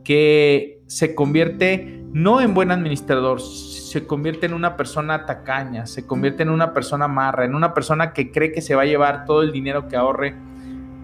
[0.05, 6.43] que se convierte no en buen administrador, se convierte en una persona tacaña, se convierte
[6.43, 9.43] en una persona marra, en una persona que cree que se va a llevar todo
[9.43, 10.35] el dinero que ahorre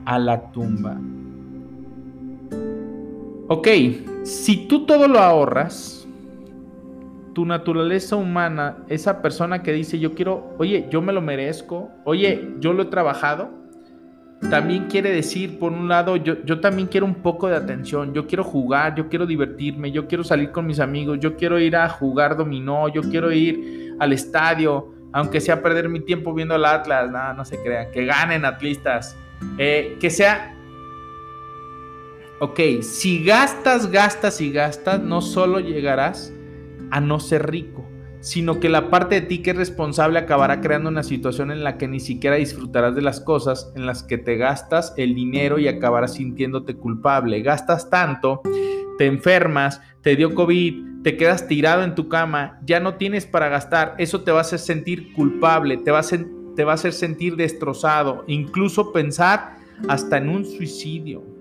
[0.04, 0.96] a la tumba.
[3.48, 3.68] Ok,
[4.24, 6.08] si tú todo lo ahorras,
[7.32, 12.54] tu naturaleza humana, esa persona que dice, yo quiero, oye, yo me lo merezco, oye,
[12.60, 13.50] yo lo he trabajado,
[14.50, 18.26] también quiere decir, por un lado, yo, yo también quiero un poco de atención, yo
[18.26, 21.88] quiero jugar, yo quiero divertirme, yo quiero salir con mis amigos, yo quiero ir a
[21.88, 27.10] jugar dominó, yo quiero ir al estadio, aunque sea perder mi tiempo viendo al Atlas,
[27.10, 29.16] nada, no se crean, que ganen atlistas,
[29.58, 30.52] eh, que sea...
[32.38, 36.30] Ok, si gastas, gastas y gastas, no solo llegarás
[36.90, 37.88] a no ser rico,
[38.26, 41.78] sino que la parte de ti que es responsable acabará creando una situación en la
[41.78, 45.68] que ni siquiera disfrutarás de las cosas, en las que te gastas el dinero y
[45.68, 47.40] acabarás sintiéndote culpable.
[47.42, 48.42] Gastas tanto,
[48.98, 53.48] te enfermas, te dio COVID, te quedas tirado en tu cama, ya no tienes para
[53.48, 56.04] gastar, eso te va a hacer sentir culpable, te va a,
[56.56, 59.54] te va a hacer sentir destrozado, incluso pensar
[59.86, 61.35] hasta en un suicidio.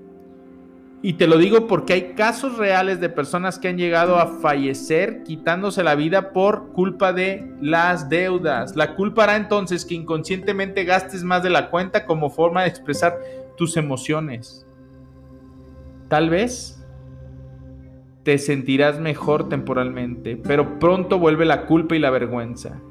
[1.05, 5.21] Y te lo digo porque hay casos reales de personas que han llegado a fallecer
[5.21, 8.75] quitándose la vida por culpa de las deudas.
[8.75, 13.19] La culpa hará entonces que inconscientemente gastes más de la cuenta como forma de expresar
[13.55, 14.65] tus emociones.
[16.07, 16.83] Tal vez
[18.23, 22.81] te sentirás mejor temporalmente, pero pronto vuelve la culpa y la vergüenza.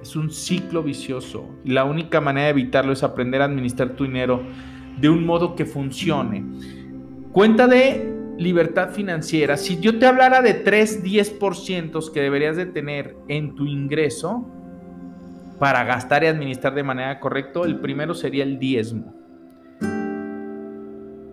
[0.00, 4.04] Es un ciclo vicioso y la única manera de evitarlo es aprender a administrar tu
[4.04, 4.44] dinero
[5.00, 6.44] de un modo que funcione
[7.32, 9.56] Cuenta de libertad financiera.
[9.56, 14.46] Si yo te hablara de 3 10% que deberías de tener en tu ingreso
[15.58, 19.14] para gastar y administrar de manera correcta, el primero sería el diezmo.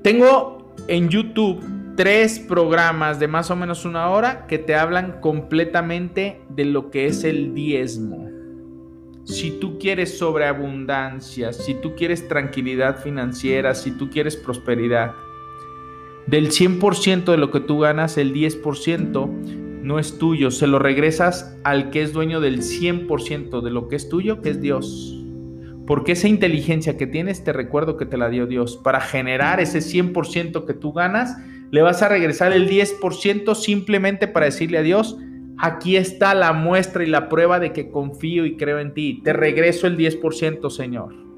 [0.02, 1.62] Tengo en YouTube
[1.98, 7.08] tres programas de más o menos una hora que te hablan completamente de lo que
[7.08, 8.30] es el diezmo.
[9.26, 15.12] Si tú quieres sobreabundancia, si tú quieres tranquilidad financiera, si tú quieres prosperidad,
[16.30, 21.58] del 100% de lo que tú ganas, el 10% no es tuyo, se lo regresas
[21.64, 25.16] al que es dueño del 100% de lo que es tuyo, que es Dios.
[25.88, 28.78] Porque esa inteligencia que tienes, te recuerdo que te la dio Dios.
[28.78, 31.36] Para generar ese 100% que tú ganas,
[31.72, 35.18] le vas a regresar el 10% simplemente para decirle a Dios,
[35.58, 39.22] aquí está la muestra y la prueba de que confío y creo en ti.
[39.24, 41.29] Te regreso el 10%, Señor.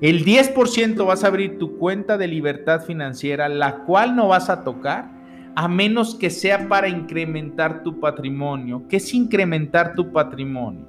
[0.00, 4.62] El 10% vas a abrir tu cuenta de libertad financiera, la cual no vas a
[4.62, 5.10] tocar
[5.54, 8.84] a menos que sea para incrementar tu patrimonio.
[8.90, 10.86] ¿Qué es incrementar tu patrimonio?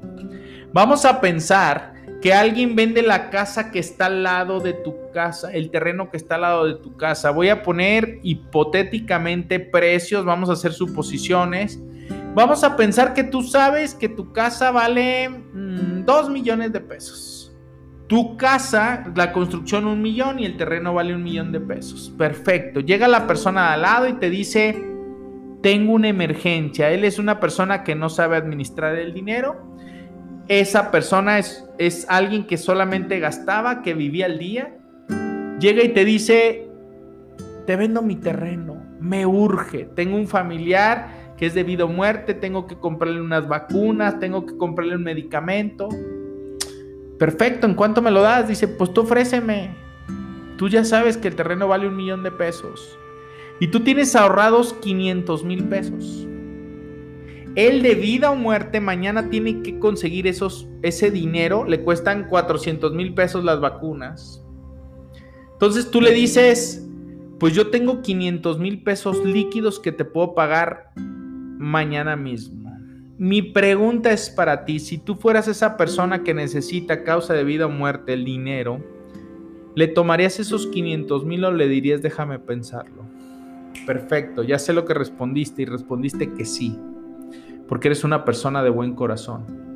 [0.74, 5.54] Vamos a pensar que alguien vende la casa que está al lado de tu casa,
[5.54, 7.32] el terreno que está al lado de tu casa.
[7.32, 11.80] Voy a poner hipotéticamente precios, vamos a hacer suposiciones.
[12.36, 17.37] Vamos a pensar que tú sabes que tu casa vale 2 mm, millones de pesos.
[18.08, 22.13] Tu casa, la construcción un millón y el terreno vale un millón de pesos.
[22.17, 22.80] Perfecto.
[22.80, 24.82] Llega la persona al lado y te dice,
[25.62, 26.89] tengo una emergencia.
[26.91, 29.76] Él es una persona que no sabe administrar el dinero.
[30.48, 34.78] Esa persona es, es alguien que solamente gastaba, que vivía al día.
[35.60, 36.70] Llega y te dice,
[37.65, 42.65] te vendo mi terreno, me urge, tengo un familiar que es debido a muerte, tengo
[42.65, 45.89] que comprarle unas vacunas, tengo que comprarle un medicamento.
[47.17, 48.47] Perfecto, ¿en cuánto me lo das?
[48.47, 49.75] Dice, pues tú ofréceme.
[50.58, 52.97] Tú ya sabes que el terreno vale un millón de pesos.
[53.60, 56.27] Y tú tienes ahorrados 500 mil pesos.
[57.56, 61.65] Él de vida o muerte mañana tiene que conseguir esos, ese dinero.
[61.65, 64.43] Le cuestan 400 mil pesos las vacunas.
[65.53, 66.88] Entonces tú le dices,
[67.39, 72.66] pues yo tengo 500 mil pesos líquidos que te puedo pagar mañana mismo.
[73.19, 77.65] Mi pregunta es para ti, si tú fueras esa persona que necesita causa de vida
[77.65, 78.80] o muerte el dinero,
[79.75, 83.03] ¿le tomarías esos 500 mil o le dirías déjame pensarlo?
[83.88, 86.77] Perfecto, ya sé lo que respondiste y respondiste que sí,
[87.67, 89.67] porque eres una persona de buen corazón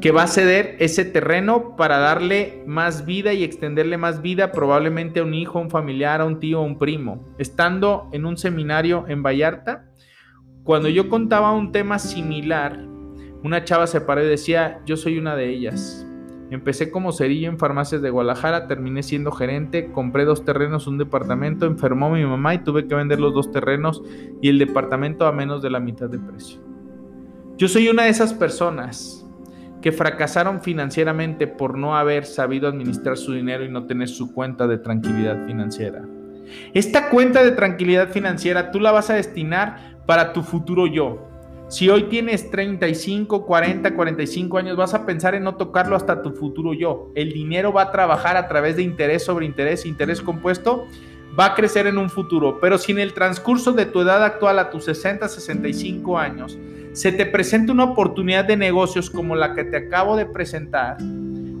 [0.00, 5.20] que va a ceder ese terreno para darle más vida y extenderle más vida probablemente
[5.20, 7.26] a un hijo, a un familiar, a un tío, a un primo.
[7.38, 9.87] Estando en un seminario en Vallarta,
[10.68, 12.84] cuando yo contaba un tema similar,
[13.42, 16.06] una chava se paró y decía, yo soy una de ellas.
[16.50, 21.64] Empecé como cerillo en farmacias de Guadalajara, terminé siendo gerente, compré dos terrenos, un departamento,
[21.64, 24.02] enfermó mi mamá y tuve que vender los dos terrenos
[24.42, 26.60] y el departamento a menos de la mitad de precio.
[27.56, 29.26] Yo soy una de esas personas
[29.80, 34.66] que fracasaron financieramente por no haber sabido administrar su dinero y no tener su cuenta
[34.66, 36.06] de tranquilidad financiera.
[36.74, 41.18] Esta cuenta de tranquilidad financiera tú la vas a destinar para tu futuro yo.
[41.68, 46.30] Si hoy tienes 35, 40, 45 años, vas a pensar en no tocarlo hasta tu
[46.30, 47.12] futuro yo.
[47.14, 50.86] El dinero va a trabajar a través de interés sobre interés, interés compuesto,
[51.38, 54.58] va a crecer en un futuro, pero si en el transcurso de tu edad actual
[54.58, 56.58] a tus 60, 65 años
[56.94, 60.96] se te presenta una oportunidad de negocios como la que te acabo de presentar,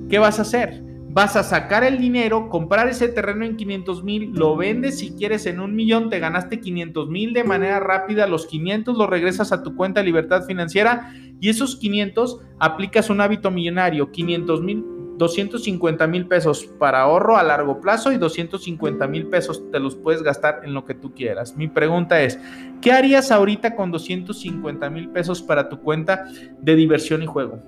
[0.08, 0.87] ¿qué vas a hacer?
[1.18, 5.46] Vas a sacar el dinero, comprar ese terreno en 500 mil, lo vendes si quieres
[5.46, 9.64] en un millón, te ganaste 500 mil de manera rápida, los 500 los regresas a
[9.64, 14.84] tu cuenta de libertad financiera y esos 500 aplicas un hábito millonario, 500 mil
[15.16, 20.22] 250 mil pesos para ahorro a largo plazo y 250 mil pesos te los puedes
[20.22, 21.56] gastar en lo que tú quieras.
[21.56, 22.38] Mi pregunta es,
[22.80, 26.26] ¿qué harías ahorita con 250 mil pesos para tu cuenta
[26.60, 27.60] de diversión y juego?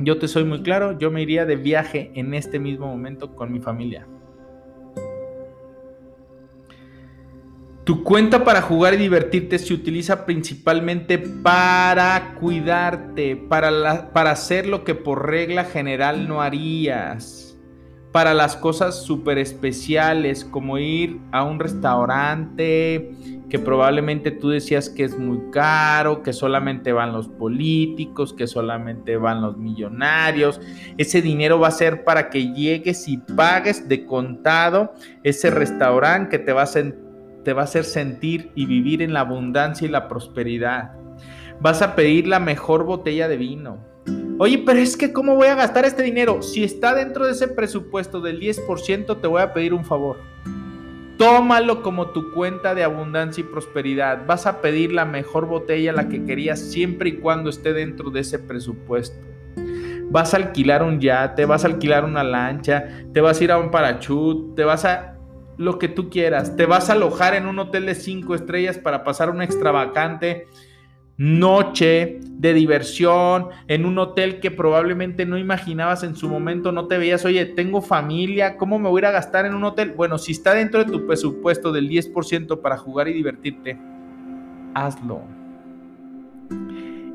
[0.00, 3.52] Yo te soy muy claro, yo me iría de viaje en este mismo momento con
[3.52, 4.06] mi familia.
[7.82, 14.84] Tu cuenta para jugar y divertirte se utiliza principalmente para cuidarte, para, para hacer lo
[14.84, 17.58] que por regla general no harías,
[18.12, 25.04] para las cosas súper especiales como ir a un restaurante que probablemente tú decías que
[25.04, 30.60] es muy caro, que solamente van los políticos, que solamente van los millonarios.
[30.98, 34.92] Ese dinero va a ser para que llegues y pagues de contado
[35.22, 36.66] ese restaurante que te va a
[37.44, 40.92] te va a hacer sentir y vivir en la abundancia y la prosperidad.
[41.60, 43.78] Vas a pedir la mejor botella de vino.
[44.38, 46.42] Oye, pero es que ¿cómo voy a gastar este dinero?
[46.42, 50.18] Si está dentro de ese presupuesto del 10%, te voy a pedir un favor.
[51.18, 54.24] Tómalo como tu cuenta de abundancia y prosperidad.
[54.24, 58.20] Vas a pedir la mejor botella, la que querías, siempre y cuando esté dentro de
[58.20, 59.26] ese presupuesto.
[60.10, 63.58] Vas a alquilar un yate, vas a alquilar una lancha, te vas a ir a
[63.58, 65.16] un parachute, te vas a
[65.56, 66.54] lo que tú quieras.
[66.54, 70.46] Te vas a alojar en un hotel de cinco estrellas para pasar una extravagante
[71.18, 76.96] noche de diversión en un hotel que probablemente no imaginabas en su momento, no te
[76.96, 79.92] veías, oye, tengo familia, ¿cómo me voy a gastar en un hotel?
[79.96, 83.78] Bueno, si está dentro de tu presupuesto del 10% para jugar y divertirte,
[84.74, 85.22] hazlo.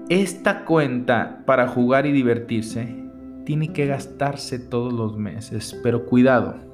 [0.09, 2.95] Esta cuenta para jugar y divertirse
[3.45, 6.73] tiene que gastarse todos los meses, pero cuidado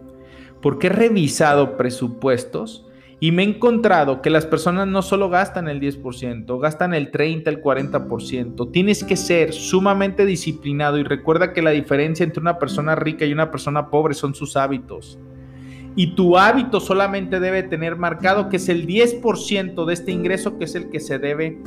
[0.61, 2.85] porque he revisado presupuestos
[3.21, 7.49] y me he encontrado que las personas no solo gastan el 10%, gastan el 30,
[7.49, 8.71] el 40%.
[8.71, 13.33] Tienes que ser sumamente disciplinado y recuerda que la diferencia entre una persona rica y
[13.33, 15.19] una persona pobre son sus hábitos.
[15.97, 20.63] Y tu hábito solamente debe tener marcado que es el 10% de este ingreso que
[20.63, 21.57] es el que se debe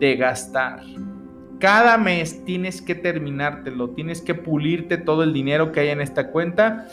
[0.00, 0.80] de gastar.
[1.60, 6.30] Cada mes tienes que terminártelo, tienes que pulirte todo el dinero que hay en esta
[6.32, 6.88] cuenta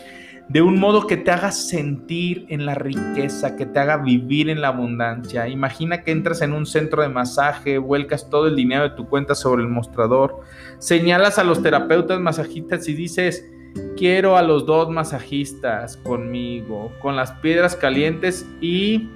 [0.50, 4.62] de un modo que te haga sentir en la riqueza, que te haga vivir en
[4.62, 5.48] la abundancia.
[5.48, 9.36] Imagina que entras en un centro de masaje, vuelcas todo el dinero de tu cuenta
[9.36, 10.42] sobre el mostrador,
[10.80, 13.50] señalas a los terapeutas masajistas y dices,
[13.98, 19.10] quiero a los dos masajistas conmigo, con las piedras calientes y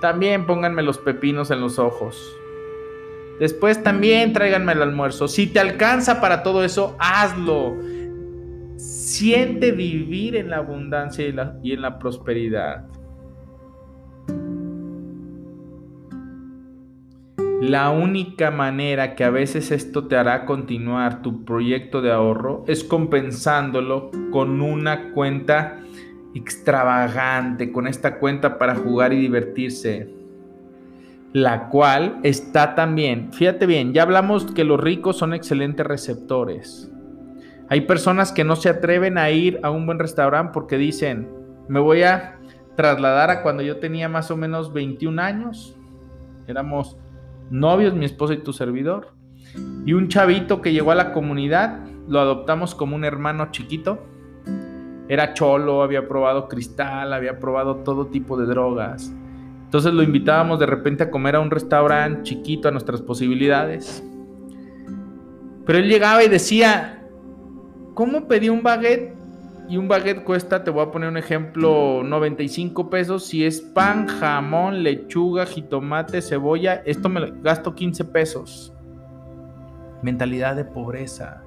[0.00, 2.36] también pónganme los pepinos en los ojos.
[3.40, 5.26] Después también tráiganme el almuerzo.
[5.26, 7.74] Si te alcanza para todo eso, hazlo
[9.04, 11.26] siente vivir en la abundancia
[11.62, 12.86] y, en la prosperidad.
[17.60, 22.82] La única manera que a veces esto te hará continuar tu proyecto de ahorro es
[22.82, 25.80] compensándolo con una cuenta
[26.34, 30.08] extravagante, con esta cuenta para jugar y divertirse,
[31.32, 36.93] la cual está también, fíjate bien, ya hablamos que los ricos son excelentes receptores.
[37.74, 41.28] Hay personas que no se atreven a ir a un buen restaurante porque dicen,
[41.66, 42.38] me voy a
[42.76, 45.76] trasladar a cuando yo tenía más o menos 21 años.
[46.46, 46.96] Éramos
[47.50, 49.08] novios, mi esposa y tu servidor.
[49.84, 54.06] Y un chavito que llegó a la comunidad, lo adoptamos como un hermano chiquito.
[55.08, 59.12] Era cholo, había probado cristal, había probado todo tipo de drogas.
[59.64, 64.00] Entonces lo invitábamos de repente a comer a un restaurante chiquito a nuestras posibilidades.
[65.66, 67.00] Pero él llegaba y decía,
[67.94, 69.14] ¿Cómo pedí un baguette?
[69.68, 73.24] Y un baguette cuesta, te voy a poner un ejemplo, 95 pesos.
[73.24, 78.72] Si es pan, jamón, lechuga, jitomate, cebolla, esto me gasto 15 pesos.
[80.02, 81.42] Mentalidad de pobreza.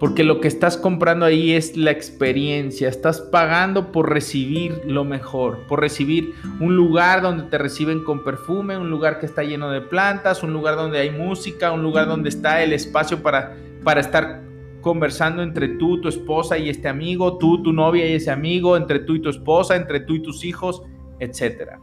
[0.00, 2.88] Porque lo que estás comprando ahí es la experiencia.
[2.88, 5.66] Estás pagando por recibir lo mejor.
[5.68, 9.82] Por recibir un lugar donde te reciben con perfume, un lugar que está lleno de
[9.82, 13.54] plantas, un lugar donde hay música, un lugar donde está el espacio para,
[13.84, 14.49] para estar
[14.80, 19.00] conversando entre tú, tu esposa y este amigo, tú, tu novia y ese amigo, entre
[19.00, 20.82] tú y tu esposa, entre tú y tus hijos,
[21.18, 21.78] etc.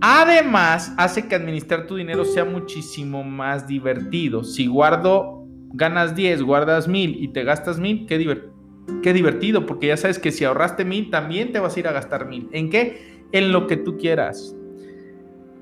[0.00, 4.44] Además, hace que administrar tu dinero sea muchísimo más divertido.
[4.44, 10.18] Si guardo, ganas 10, guardas 1000 y te gastas 1000, qué, divertido, porque ya sabes
[10.18, 12.48] que si ahorraste mil, también te vas a ir a gastar mil.
[12.52, 13.24] ¿En qué?
[13.32, 14.54] En lo que tú quieras.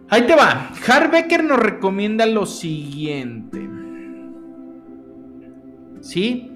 [0.08, 0.70] Ahí te va.
[0.86, 3.73] Harbecker nos recomienda lo siguiente.
[6.04, 6.50] ¿Sí?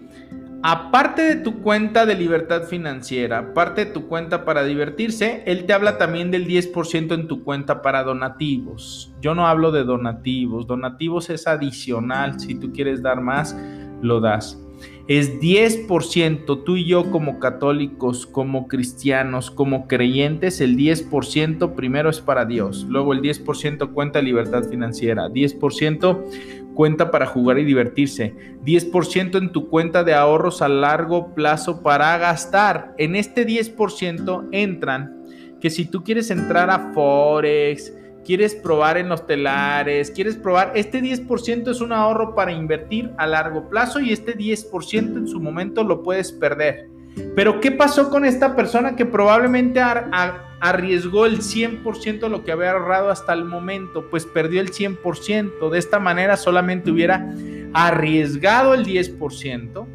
[0.62, 5.72] Aparte de tu cuenta de libertad financiera, aparte de tu cuenta para divertirse, él te
[5.72, 9.14] habla también del 10% en tu cuenta para donativos.
[9.20, 13.56] Yo no hablo de donativos, donativos es adicional, si tú quieres dar más,
[14.02, 14.60] lo das.
[15.06, 22.20] Es 10%, tú y yo como católicos, como cristianos, como creyentes, el 10% primero es
[22.20, 29.36] para Dios, luego el 10% cuenta libertad financiera, 10% cuenta para jugar y divertirse, 10%
[29.36, 32.94] en tu cuenta de ahorros a largo plazo para gastar.
[32.98, 35.24] En este 10% entran
[35.60, 37.92] que si tú quieres entrar a Forex,
[38.24, 43.26] quieres probar en los telares, quieres probar, este 10% es un ahorro para invertir a
[43.26, 46.88] largo plazo y este 10% en su momento lo puedes perder.
[47.34, 52.72] Pero ¿qué pasó con esta persona que probablemente arriesgó el 100% de lo que había
[52.72, 54.08] ahorrado hasta el momento?
[54.10, 55.70] Pues perdió el 100%.
[55.70, 57.32] De esta manera solamente hubiera
[57.72, 59.86] arriesgado el 10%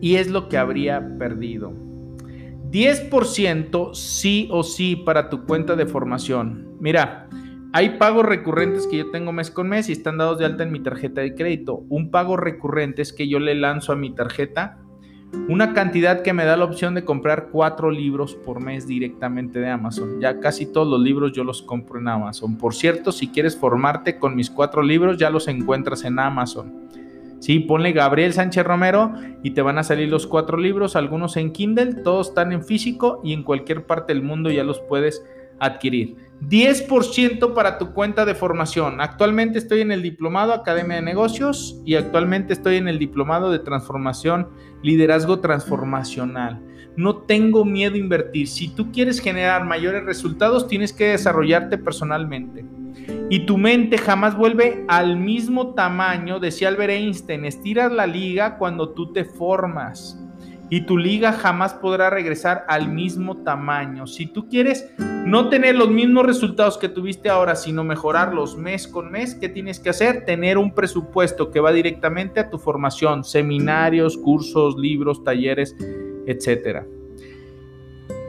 [0.00, 1.72] y es lo que habría perdido.
[2.70, 6.76] 10% sí o sí para tu cuenta de formación.
[6.80, 7.28] Mira,
[7.72, 10.72] hay pagos recurrentes que yo tengo mes con mes y están dados de alta en
[10.72, 11.84] mi tarjeta de crédito.
[11.88, 14.78] Un pago recurrente es que yo le lanzo a mi tarjeta
[15.48, 19.68] una cantidad que me da la opción de comprar cuatro libros por mes directamente de
[19.68, 20.20] Amazon.
[20.20, 22.56] Ya casi todos los libros yo los compro en Amazon.
[22.56, 26.88] Por cierto, si quieres formarte con mis cuatro libros, ya los encuentras en Amazon.
[27.40, 29.12] Sí, ponle Gabriel Sánchez Romero
[29.42, 33.20] y te van a salir los cuatro libros, algunos en Kindle, todos están en físico
[33.22, 35.24] y en cualquier parte del mundo ya los puedes
[35.60, 36.27] adquirir.
[36.42, 39.00] 10% para tu cuenta de formación.
[39.00, 43.58] Actualmente estoy en el diplomado Academia de Negocios y actualmente estoy en el diplomado de
[43.58, 44.48] transformación,
[44.82, 46.62] liderazgo transformacional.
[46.96, 48.48] No tengo miedo a invertir.
[48.48, 52.64] Si tú quieres generar mayores resultados, tienes que desarrollarte personalmente.
[53.30, 58.90] Y tu mente jamás vuelve al mismo tamaño, decía Albert Einstein, estiras la liga cuando
[58.90, 60.18] tú te formas
[60.70, 64.06] y tu liga jamás podrá regresar al mismo tamaño.
[64.06, 69.10] Si tú quieres no tener los mismos resultados que tuviste ahora, sino mejorarlos mes con
[69.10, 70.24] mes, ¿qué tienes que hacer?
[70.24, 75.76] Tener un presupuesto que va directamente a tu formación, seminarios, cursos, libros, talleres,
[76.26, 76.86] etcétera.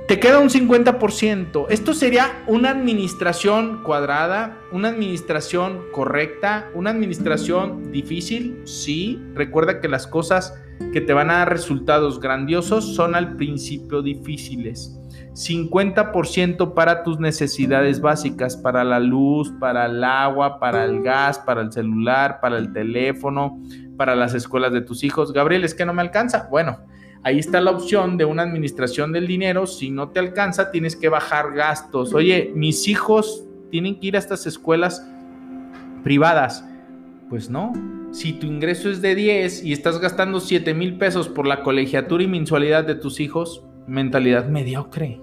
[0.10, 1.68] Te queda un 50%.
[1.70, 8.60] Esto sería una administración cuadrada, una administración correcta, una administración difícil.
[8.66, 10.60] Sí, recuerda que las cosas
[10.94, 15.00] que te van a dar resultados grandiosos son al principio difíciles.
[15.34, 21.62] 50% para tus necesidades básicas, para la luz, para el agua, para el gas, para
[21.62, 23.62] el celular, para el teléfono,
[23.96, 25.34] para las escuelas de tus hijos.
[25.34, 26.48] Gabriel, es que no me alcanza.
[26.50, 26.80] Bueno,
[27.24, 29.68] ahí está la opción de una administración del dinero.
[29.68, 32.14] Si no te alcanza, tienes que bajar gastos.
[32.14, 35.06] Oye, mis hijos tienen que ir a estas escuelas
[36.04, 36.66] privadas.
[37.30, 37.74] Pues no,
[38.12, 42.24] si tu ingreso es de 10 y estás gastando 7 mil pesos por la colegiatura
[42.24, 45.22] y mensualidad de tus hijos, mentalidad mediocre.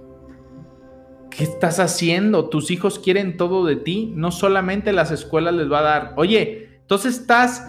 [1.30, 2.48] ¿Qué estás haciendo?
[2.48, 6.14] Tus hijos quieren todo de ti, no solamente las escuelas les va a dar.
[6.16, 7.66] Oye, entonces estás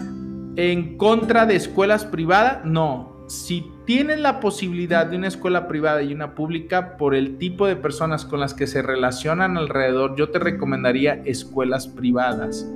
[0.56, 2.64] en contra de escuelas privadas?
[2.64, 3.24] No.
[3.28, 7.74] Si tienes la posibilidad de una escuela privada y una pública, por el tipo de
[7.74, 12.70] personas con las que se relacionan alrededor, yo te recomendaría escuelas privadas.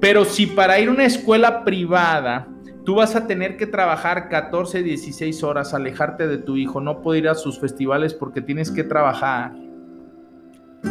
[0.00, 2.48] Pero si para ir a una escuela privada
[2.84, 7.22] tú vas a tener que trabajar 14, 16 horas, alejarte de tu hijo, no poder
[7.22, 9.52] ir a sus festivales porque tienes que trabajar,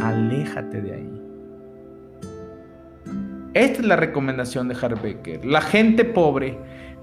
[0.01, 1.21] aléjate de ahí.
[3.53, 5.43] Esta es la recomendación de Harbecker.
[5.43, 6.57] La gente pobre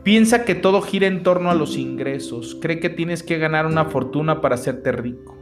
[0.06, 3.86] piensa que todo gira en torno a los ingresos, cree que tienes que ganar una
[3.86, 5.36] fortuna para hacerte rico.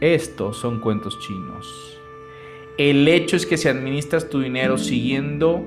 [0.00, 2.00] Estos son cuentos chinos.
[2.76, 5.64] El hecho es que si administras tu dinero siguiendo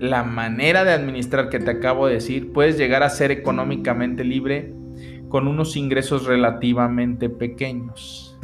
[0.00, 4.74] la manera de administrar que te acabo de decir, puedes llegar a ser económicamente libre
[5.28, 8.36] con unos ingresos relativamente pequeños.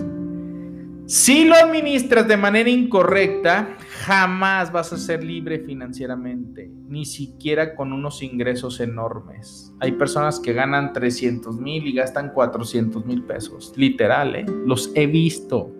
[1.06, 7.92] Si lo administras de manera incorrecta, jamás vas a ser libre financieramente, ni siquiera con
[7.92, 9.72] unos ingresos enormes.
[9.80, 14.46] Hay personas que ganan 300 mil y gastan 400 mil pesos, literal, ¿eh?
[14.66, 15.72] los he visto.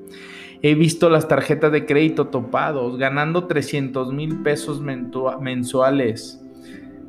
[0.62, 6.38] He visto las tarjetas de crédito topados, ganando 300 mil pesos mensuales.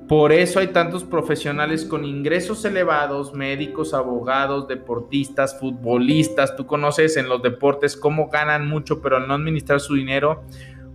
[0.07, 6.55] Por eso hay tantos profesionales con ingresos elevados, médicos, abogados, deportistas, futbolistas.
[6.57, 10.43] Tú conoces en los deportes cómo ganan mucho, pero al no administrar su dinero,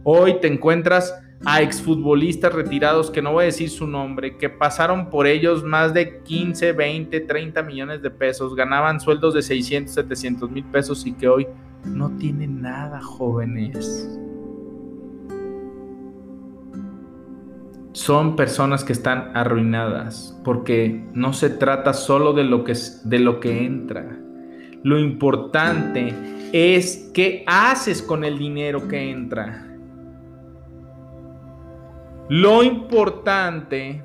[0.05, 5.09] Hoy te encuentras a exfutbolistas retirados, que no voy a decir su nombre, que pasaron
[5.09, 10.51] por ellos más de 15, 20, 30 millones de pesos, ganaban sueldos de 600, 700
[10.51, 11.47] mil pesos y que hoy
[11.85, 14.09] no tienen nada, jóvenes.
[17.93, 22.75] Son personas que están arruinadas porque no se trata solo de lo que,
[23.05, 24.19] de lo que entra.
[24.83, 26.15] Lo importante
[26.53, 29.68] es qué haces con el dinero que entra.
[32.31, 34.03] Lo importante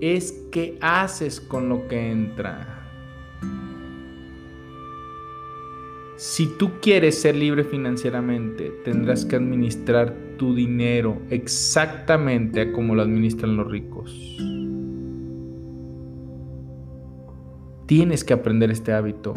[0.00, 2.88] es qué haces con lo que entra.
[6.16, 13.56] Si tú quieres ser libre financieramente, tendrás que administrar tu dinero exactamente como lo administran
[13.56, 14.10] los ricos.
[17.86, 19.34] Tienes que aprender este hábito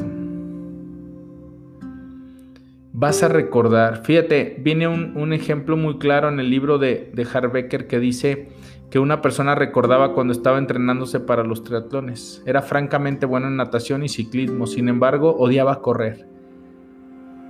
[3.00, 7.88] vas a recordar, fíjate, viene un, ejemplo muy claro en el libro de, de Harbecker
[7.88, 8.50] que dice
[8.90, 12.44] que una persona recordaba cuando estaba entrenándose para los triatlones.
[12.46, 16.28] Era francamente bueno en natación y ciclismo, sin embargo odiaba correr.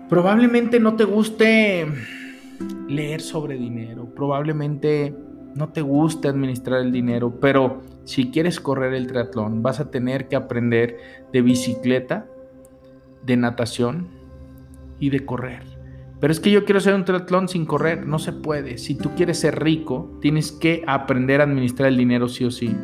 [0.08, 1.88] Probablemente no te guste
[2.88, 5.16] leer sobre dinero, probablemente
[5.56, 10.28] no te guste administrar el dinero, pero si quieres correr el triatlón vas a tener
[10.28, 10.97] que aprender
[11.34, 12.28] de bicicleta,
[13.26, 14.18] de natación,
[15.00, 15.64] y de correr.
[16.20, 18.78] Pero es que yo quiero hacer un triatlón sin correr, no se puede.
[18.78, 22.76] Si tú quieres ser rico, tienes que aprender a administrar el dinero sí o sí.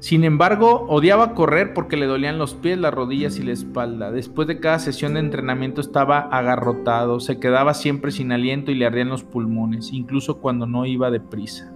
[0.00, 4.12] Sin embargo, odiaba correr porque le dolían los pies, las rodillas y la espalda.
[4.12, 8.86] Después de cada sesión de entrenamiento estaba agarrotado, se quedaba siempre sin aliento y le
[8.86, 11.72] ardían los pulmones, incluso cuando no iba deprisa.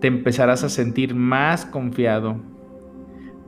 [0.00, 2.40] Te empezarás a sentir más confiado,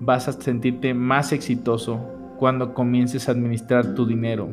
[0.00, 2.00] vas a sentirte más exitoso
[2.38, 4.48] cuando comiences a administrar tu dinero.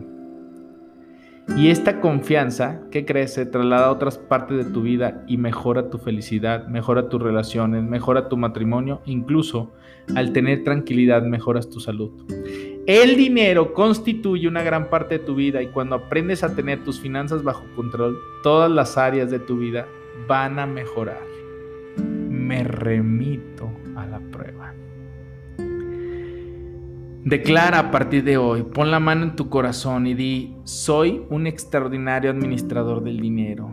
[1.58, 6.00] Y esta confianza que crece traslada a otras partes de tu vida y mejora tu
[6.00, 9.72] felicidad, mejora tus relaciones, mejora tu matrimonio, incluso
[10.16, 12.12] al tener tranquilidad mejoras tu salud.
[12.88, 17.00] El dinero constituye una gran parte de tu vida y cuando aprendes a tener tus
[17.00, 19.88] finanzas bajo control, todas las áreas de tu vida
[20.28, 21.22] van a mejorar.
[21.98, 24.74] Me remito a la prueba.
[27.26, 31.48] Declara a partir de hoy, pon la mano en tu corazón y di, soy un
[31.48, 33.68] extraordinario administrador del dinero.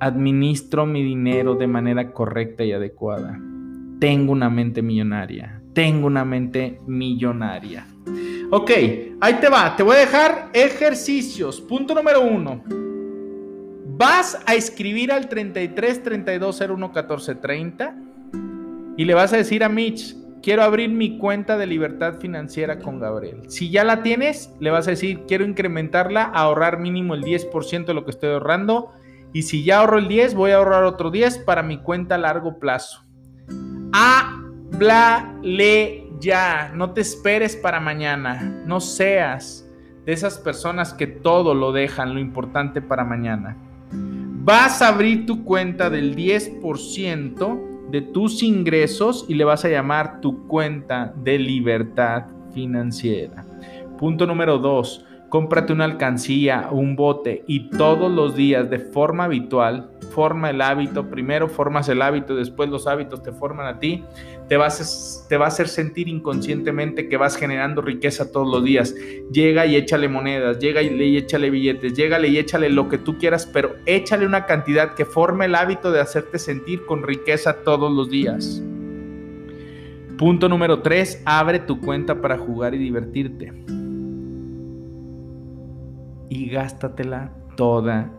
[0.00, 3.40] Administro mi dinero de manera correcta y adecuada.
[4.00, 5.62] Tengo una mente millonaria.
[5.72, 7.86] Tengo una mente millonaria.
[8.50, 8.72] Ok,
[9.20, 9.76] ahí te va.
[9.76, 11.60] Te voy a dejar ejercicios.
[11.60, 12.64] Punto número uno.
[13.96, 17.96] Vas a escribir al 33 32 01 14 30
[18.96, 20.16] y le vas a decir a Mitch,
[20.46, 23.50] quiero abrir mi cuenta de libertad financiera con Gabriel.
[23.50, 27.94] Si ya la tienes, le vas a decir, quiero incrementarla, ahorrar mínimo el 10% de
[27.94, 28.92] lo que estoy ahorrando.
[29.32, 32.18] Y si ya ahorro el 10, voy a ahorrar otro 10 para mi cuenta a
[32.18, 33.04] largo plazo.
[33.92, 34.36] Háblale
[36.20, 39.68] ya, no te esperes para mañana, no seas
[40.04, 43.56] de esas personas que todo lo dejan, lo importante para mañana.
[43.90, 50.20] Vas a abrir tu cuenta del 10% de tus ingresos y le vas a llamar
[50.20, 53.44] tu cuenta de libertad financiera.
[53.98, 59.90] Punto número dos, cómprate una alcancía, un bote y todos los días de forma habitual,
[60.14, 64.04] forma el hábito, primero formas el hábito, después los hábitos te forman a ti,
[64.48, 68.64] te vas, a, te va a hacer sentir inconscientemente que vas generando riqueza todos los
[68.64, 68.94] días.
[69.32, 73.46] Llega y échale monedas, llega y échale billetes, llégale y échale lo que tú quieras,
[73.46, 78.08] pero échale una cantidad que forme el hábito de hacerte sentir con riqueza todos los
[78.08, 78.62] días.
[80.16, 83.52] Punto número 3, abre tu cuenta para jugar y divertirte.
[86.28, 88.10] Y gástatela toda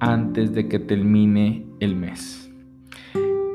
[0.00, 2.50] antes de que termine el mes.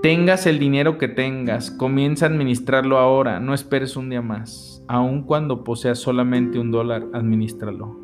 [0.02, 4.84] Tengas el dinero que tengas, comienza a administrarlo ahora, no esperes un día más.
[4.88, 8.00] Aun cuando poseas solamente un dólar, administralo.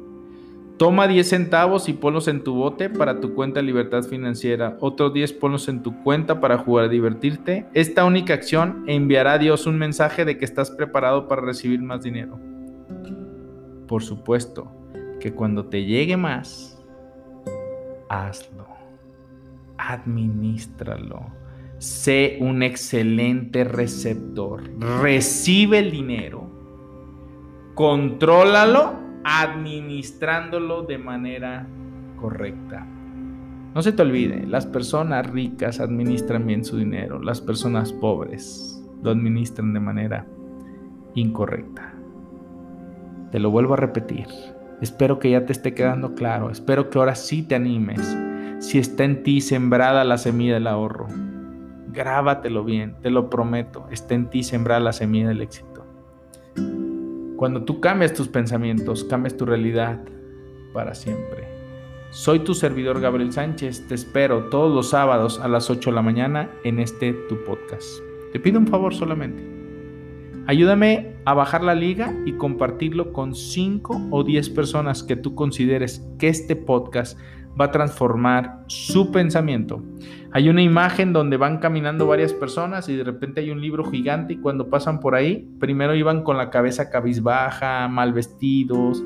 [0.78, 4.78] Toma 10 centavos y ponlos en tu bote para tu cuenta de libertad financiera.
[4.80, 7.66] Otros 10 ponlos en tu cuenta para jugar a divertirte.
[7.74, 12.04] Esta única acción enviará a Dios un mensaje de que estás preparado para recibir más
[12.04, 12.40] dinero.
[13.88, 14.77] Por supuesto
[15.20, 16.84] que cuando te llegue más,
[18.10, 18.68] hazlo.
[19.78, 21.26] Administralo.
[21.78, 24.64] Sé un excelente receptor.
[25.02, 26.50] Recibe el dinero.
[27.76, 31.68] Contrólalo administrándolo de manera
[32.20, 32.88] correcta.
[33.76, 39.12] No se te olvide, las personas ricas administran bien su dinero, las personas pobres lo
[39.12, 40.26] administran de manera
[41.14, 41.94] incorrecta.
[43.32, 44.26] Te lo vuelvo a repetir.
[44.82, 46.52] Espero que ya te esté quedando claro.
[46.52, 48.16] Espero que ahora sí te animes.
[48.60, 51.08] Si está en ti sembrada la semilla del ahorro,
[51.88, 53.88] grábatelo bien, te lo prometo.
[53.92, 55.86] Está en ti sembrada la semilla del éxito.
[57.38, 60.00] Cuando tú cambias tus pensamientos, cambias tu realidad
[60.74, 61.48] para siempre.
[62.12, 66.02] Soy tu servidor Gabriel Sánchez, te espero todos los sábados a las 8 de la
[66.02, 67.86] mañana en este tu podcast.
[68.32, 69.57] Te pido un favor solamente.
[70.48, 76.08] Ayúdame a bajar la liga y compartirlo con 5 o 10 personas que tú consideres
[76.18, 77.20] que este podcast
[77.60, 79.84] va a transformar su pensamiento.
[80.32, 84.34] Hay una imagen donde van caminando varias personas y de repente hay un libro gigante
[84.34, 89.04] y cuando pasan por ahí, primero iban con la cabeza cabizbaja, mal vestidos,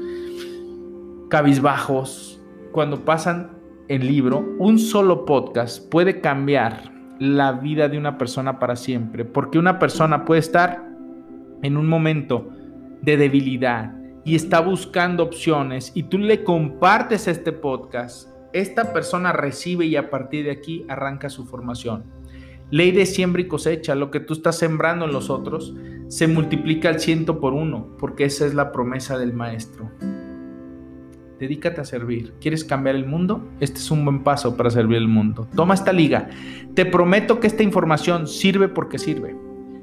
[1.29, 2.39] cabizbajos.
[2.71, 8.75] Cuando pasan el libro, un solo podcast puede cambiar la vida de una persona para
[8.75, 10.90] siempre, porque una persona puede estar
[11.64, 12.49] en un momento
[13.01, 19.86] de debilidad y está buscando opciones y tú le compartes este podcast esta persona recibe
[19.86, 22.03] y a partir de aquí arranca su formación.
[22.70, 25.74] Ley de siembra y cosecha, lo que tú estás sembrando en los otros,
[26.07, 29.89] se multiplica al ciento por uno, porque esa es la promesa del maestro.
[31.39, 32.34] Dedícate a servir.
[32.39, 33.49] ¿Quieres cambiar el mundo?
[33.59, 35.47] Este es un buen paso para servir el mundo.
[35.55, 36.30] Toma esta liga.
[36.76, 39.36] Te prometo que esta información sirve porque sirve.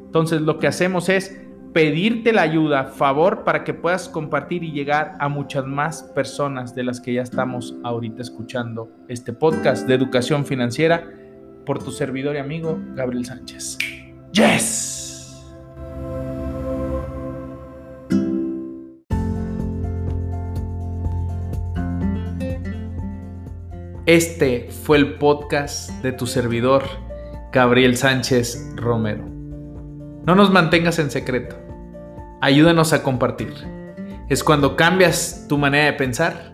[0.07, 1.41] Entonces lo que hacemos es
[1.73, 6.85] pedirte la ayuda, favor, para que puedas compartir y llegar a muchas más personas de
[6.85, 11.05] las que ya estamos ahorita escuchando este podcast de educación financiera
[11.67, 13.79] por tu servidor y amigo Gabriel Sánchez.
[14.33, 15.45] ¡Yes!
[24.07, 26.83] Este fue el podcast de tu servidor,
[27.53, 29.38] Gabriel Sánchez Romero.
[30.29, 31.57] No nos mantengas en secreto.
[32.43, 33.55] Ayúdanos a compartir.
[34.29, 36.53] Es cuando cambias tu manera de pensar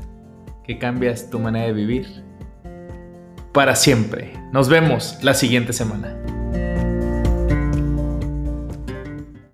[0.62, 2.06] que cambias tu manera de vivir
[3.52, 4.32] para siempre.
[4.52, 6.16] Nos vemos la siguiente semana.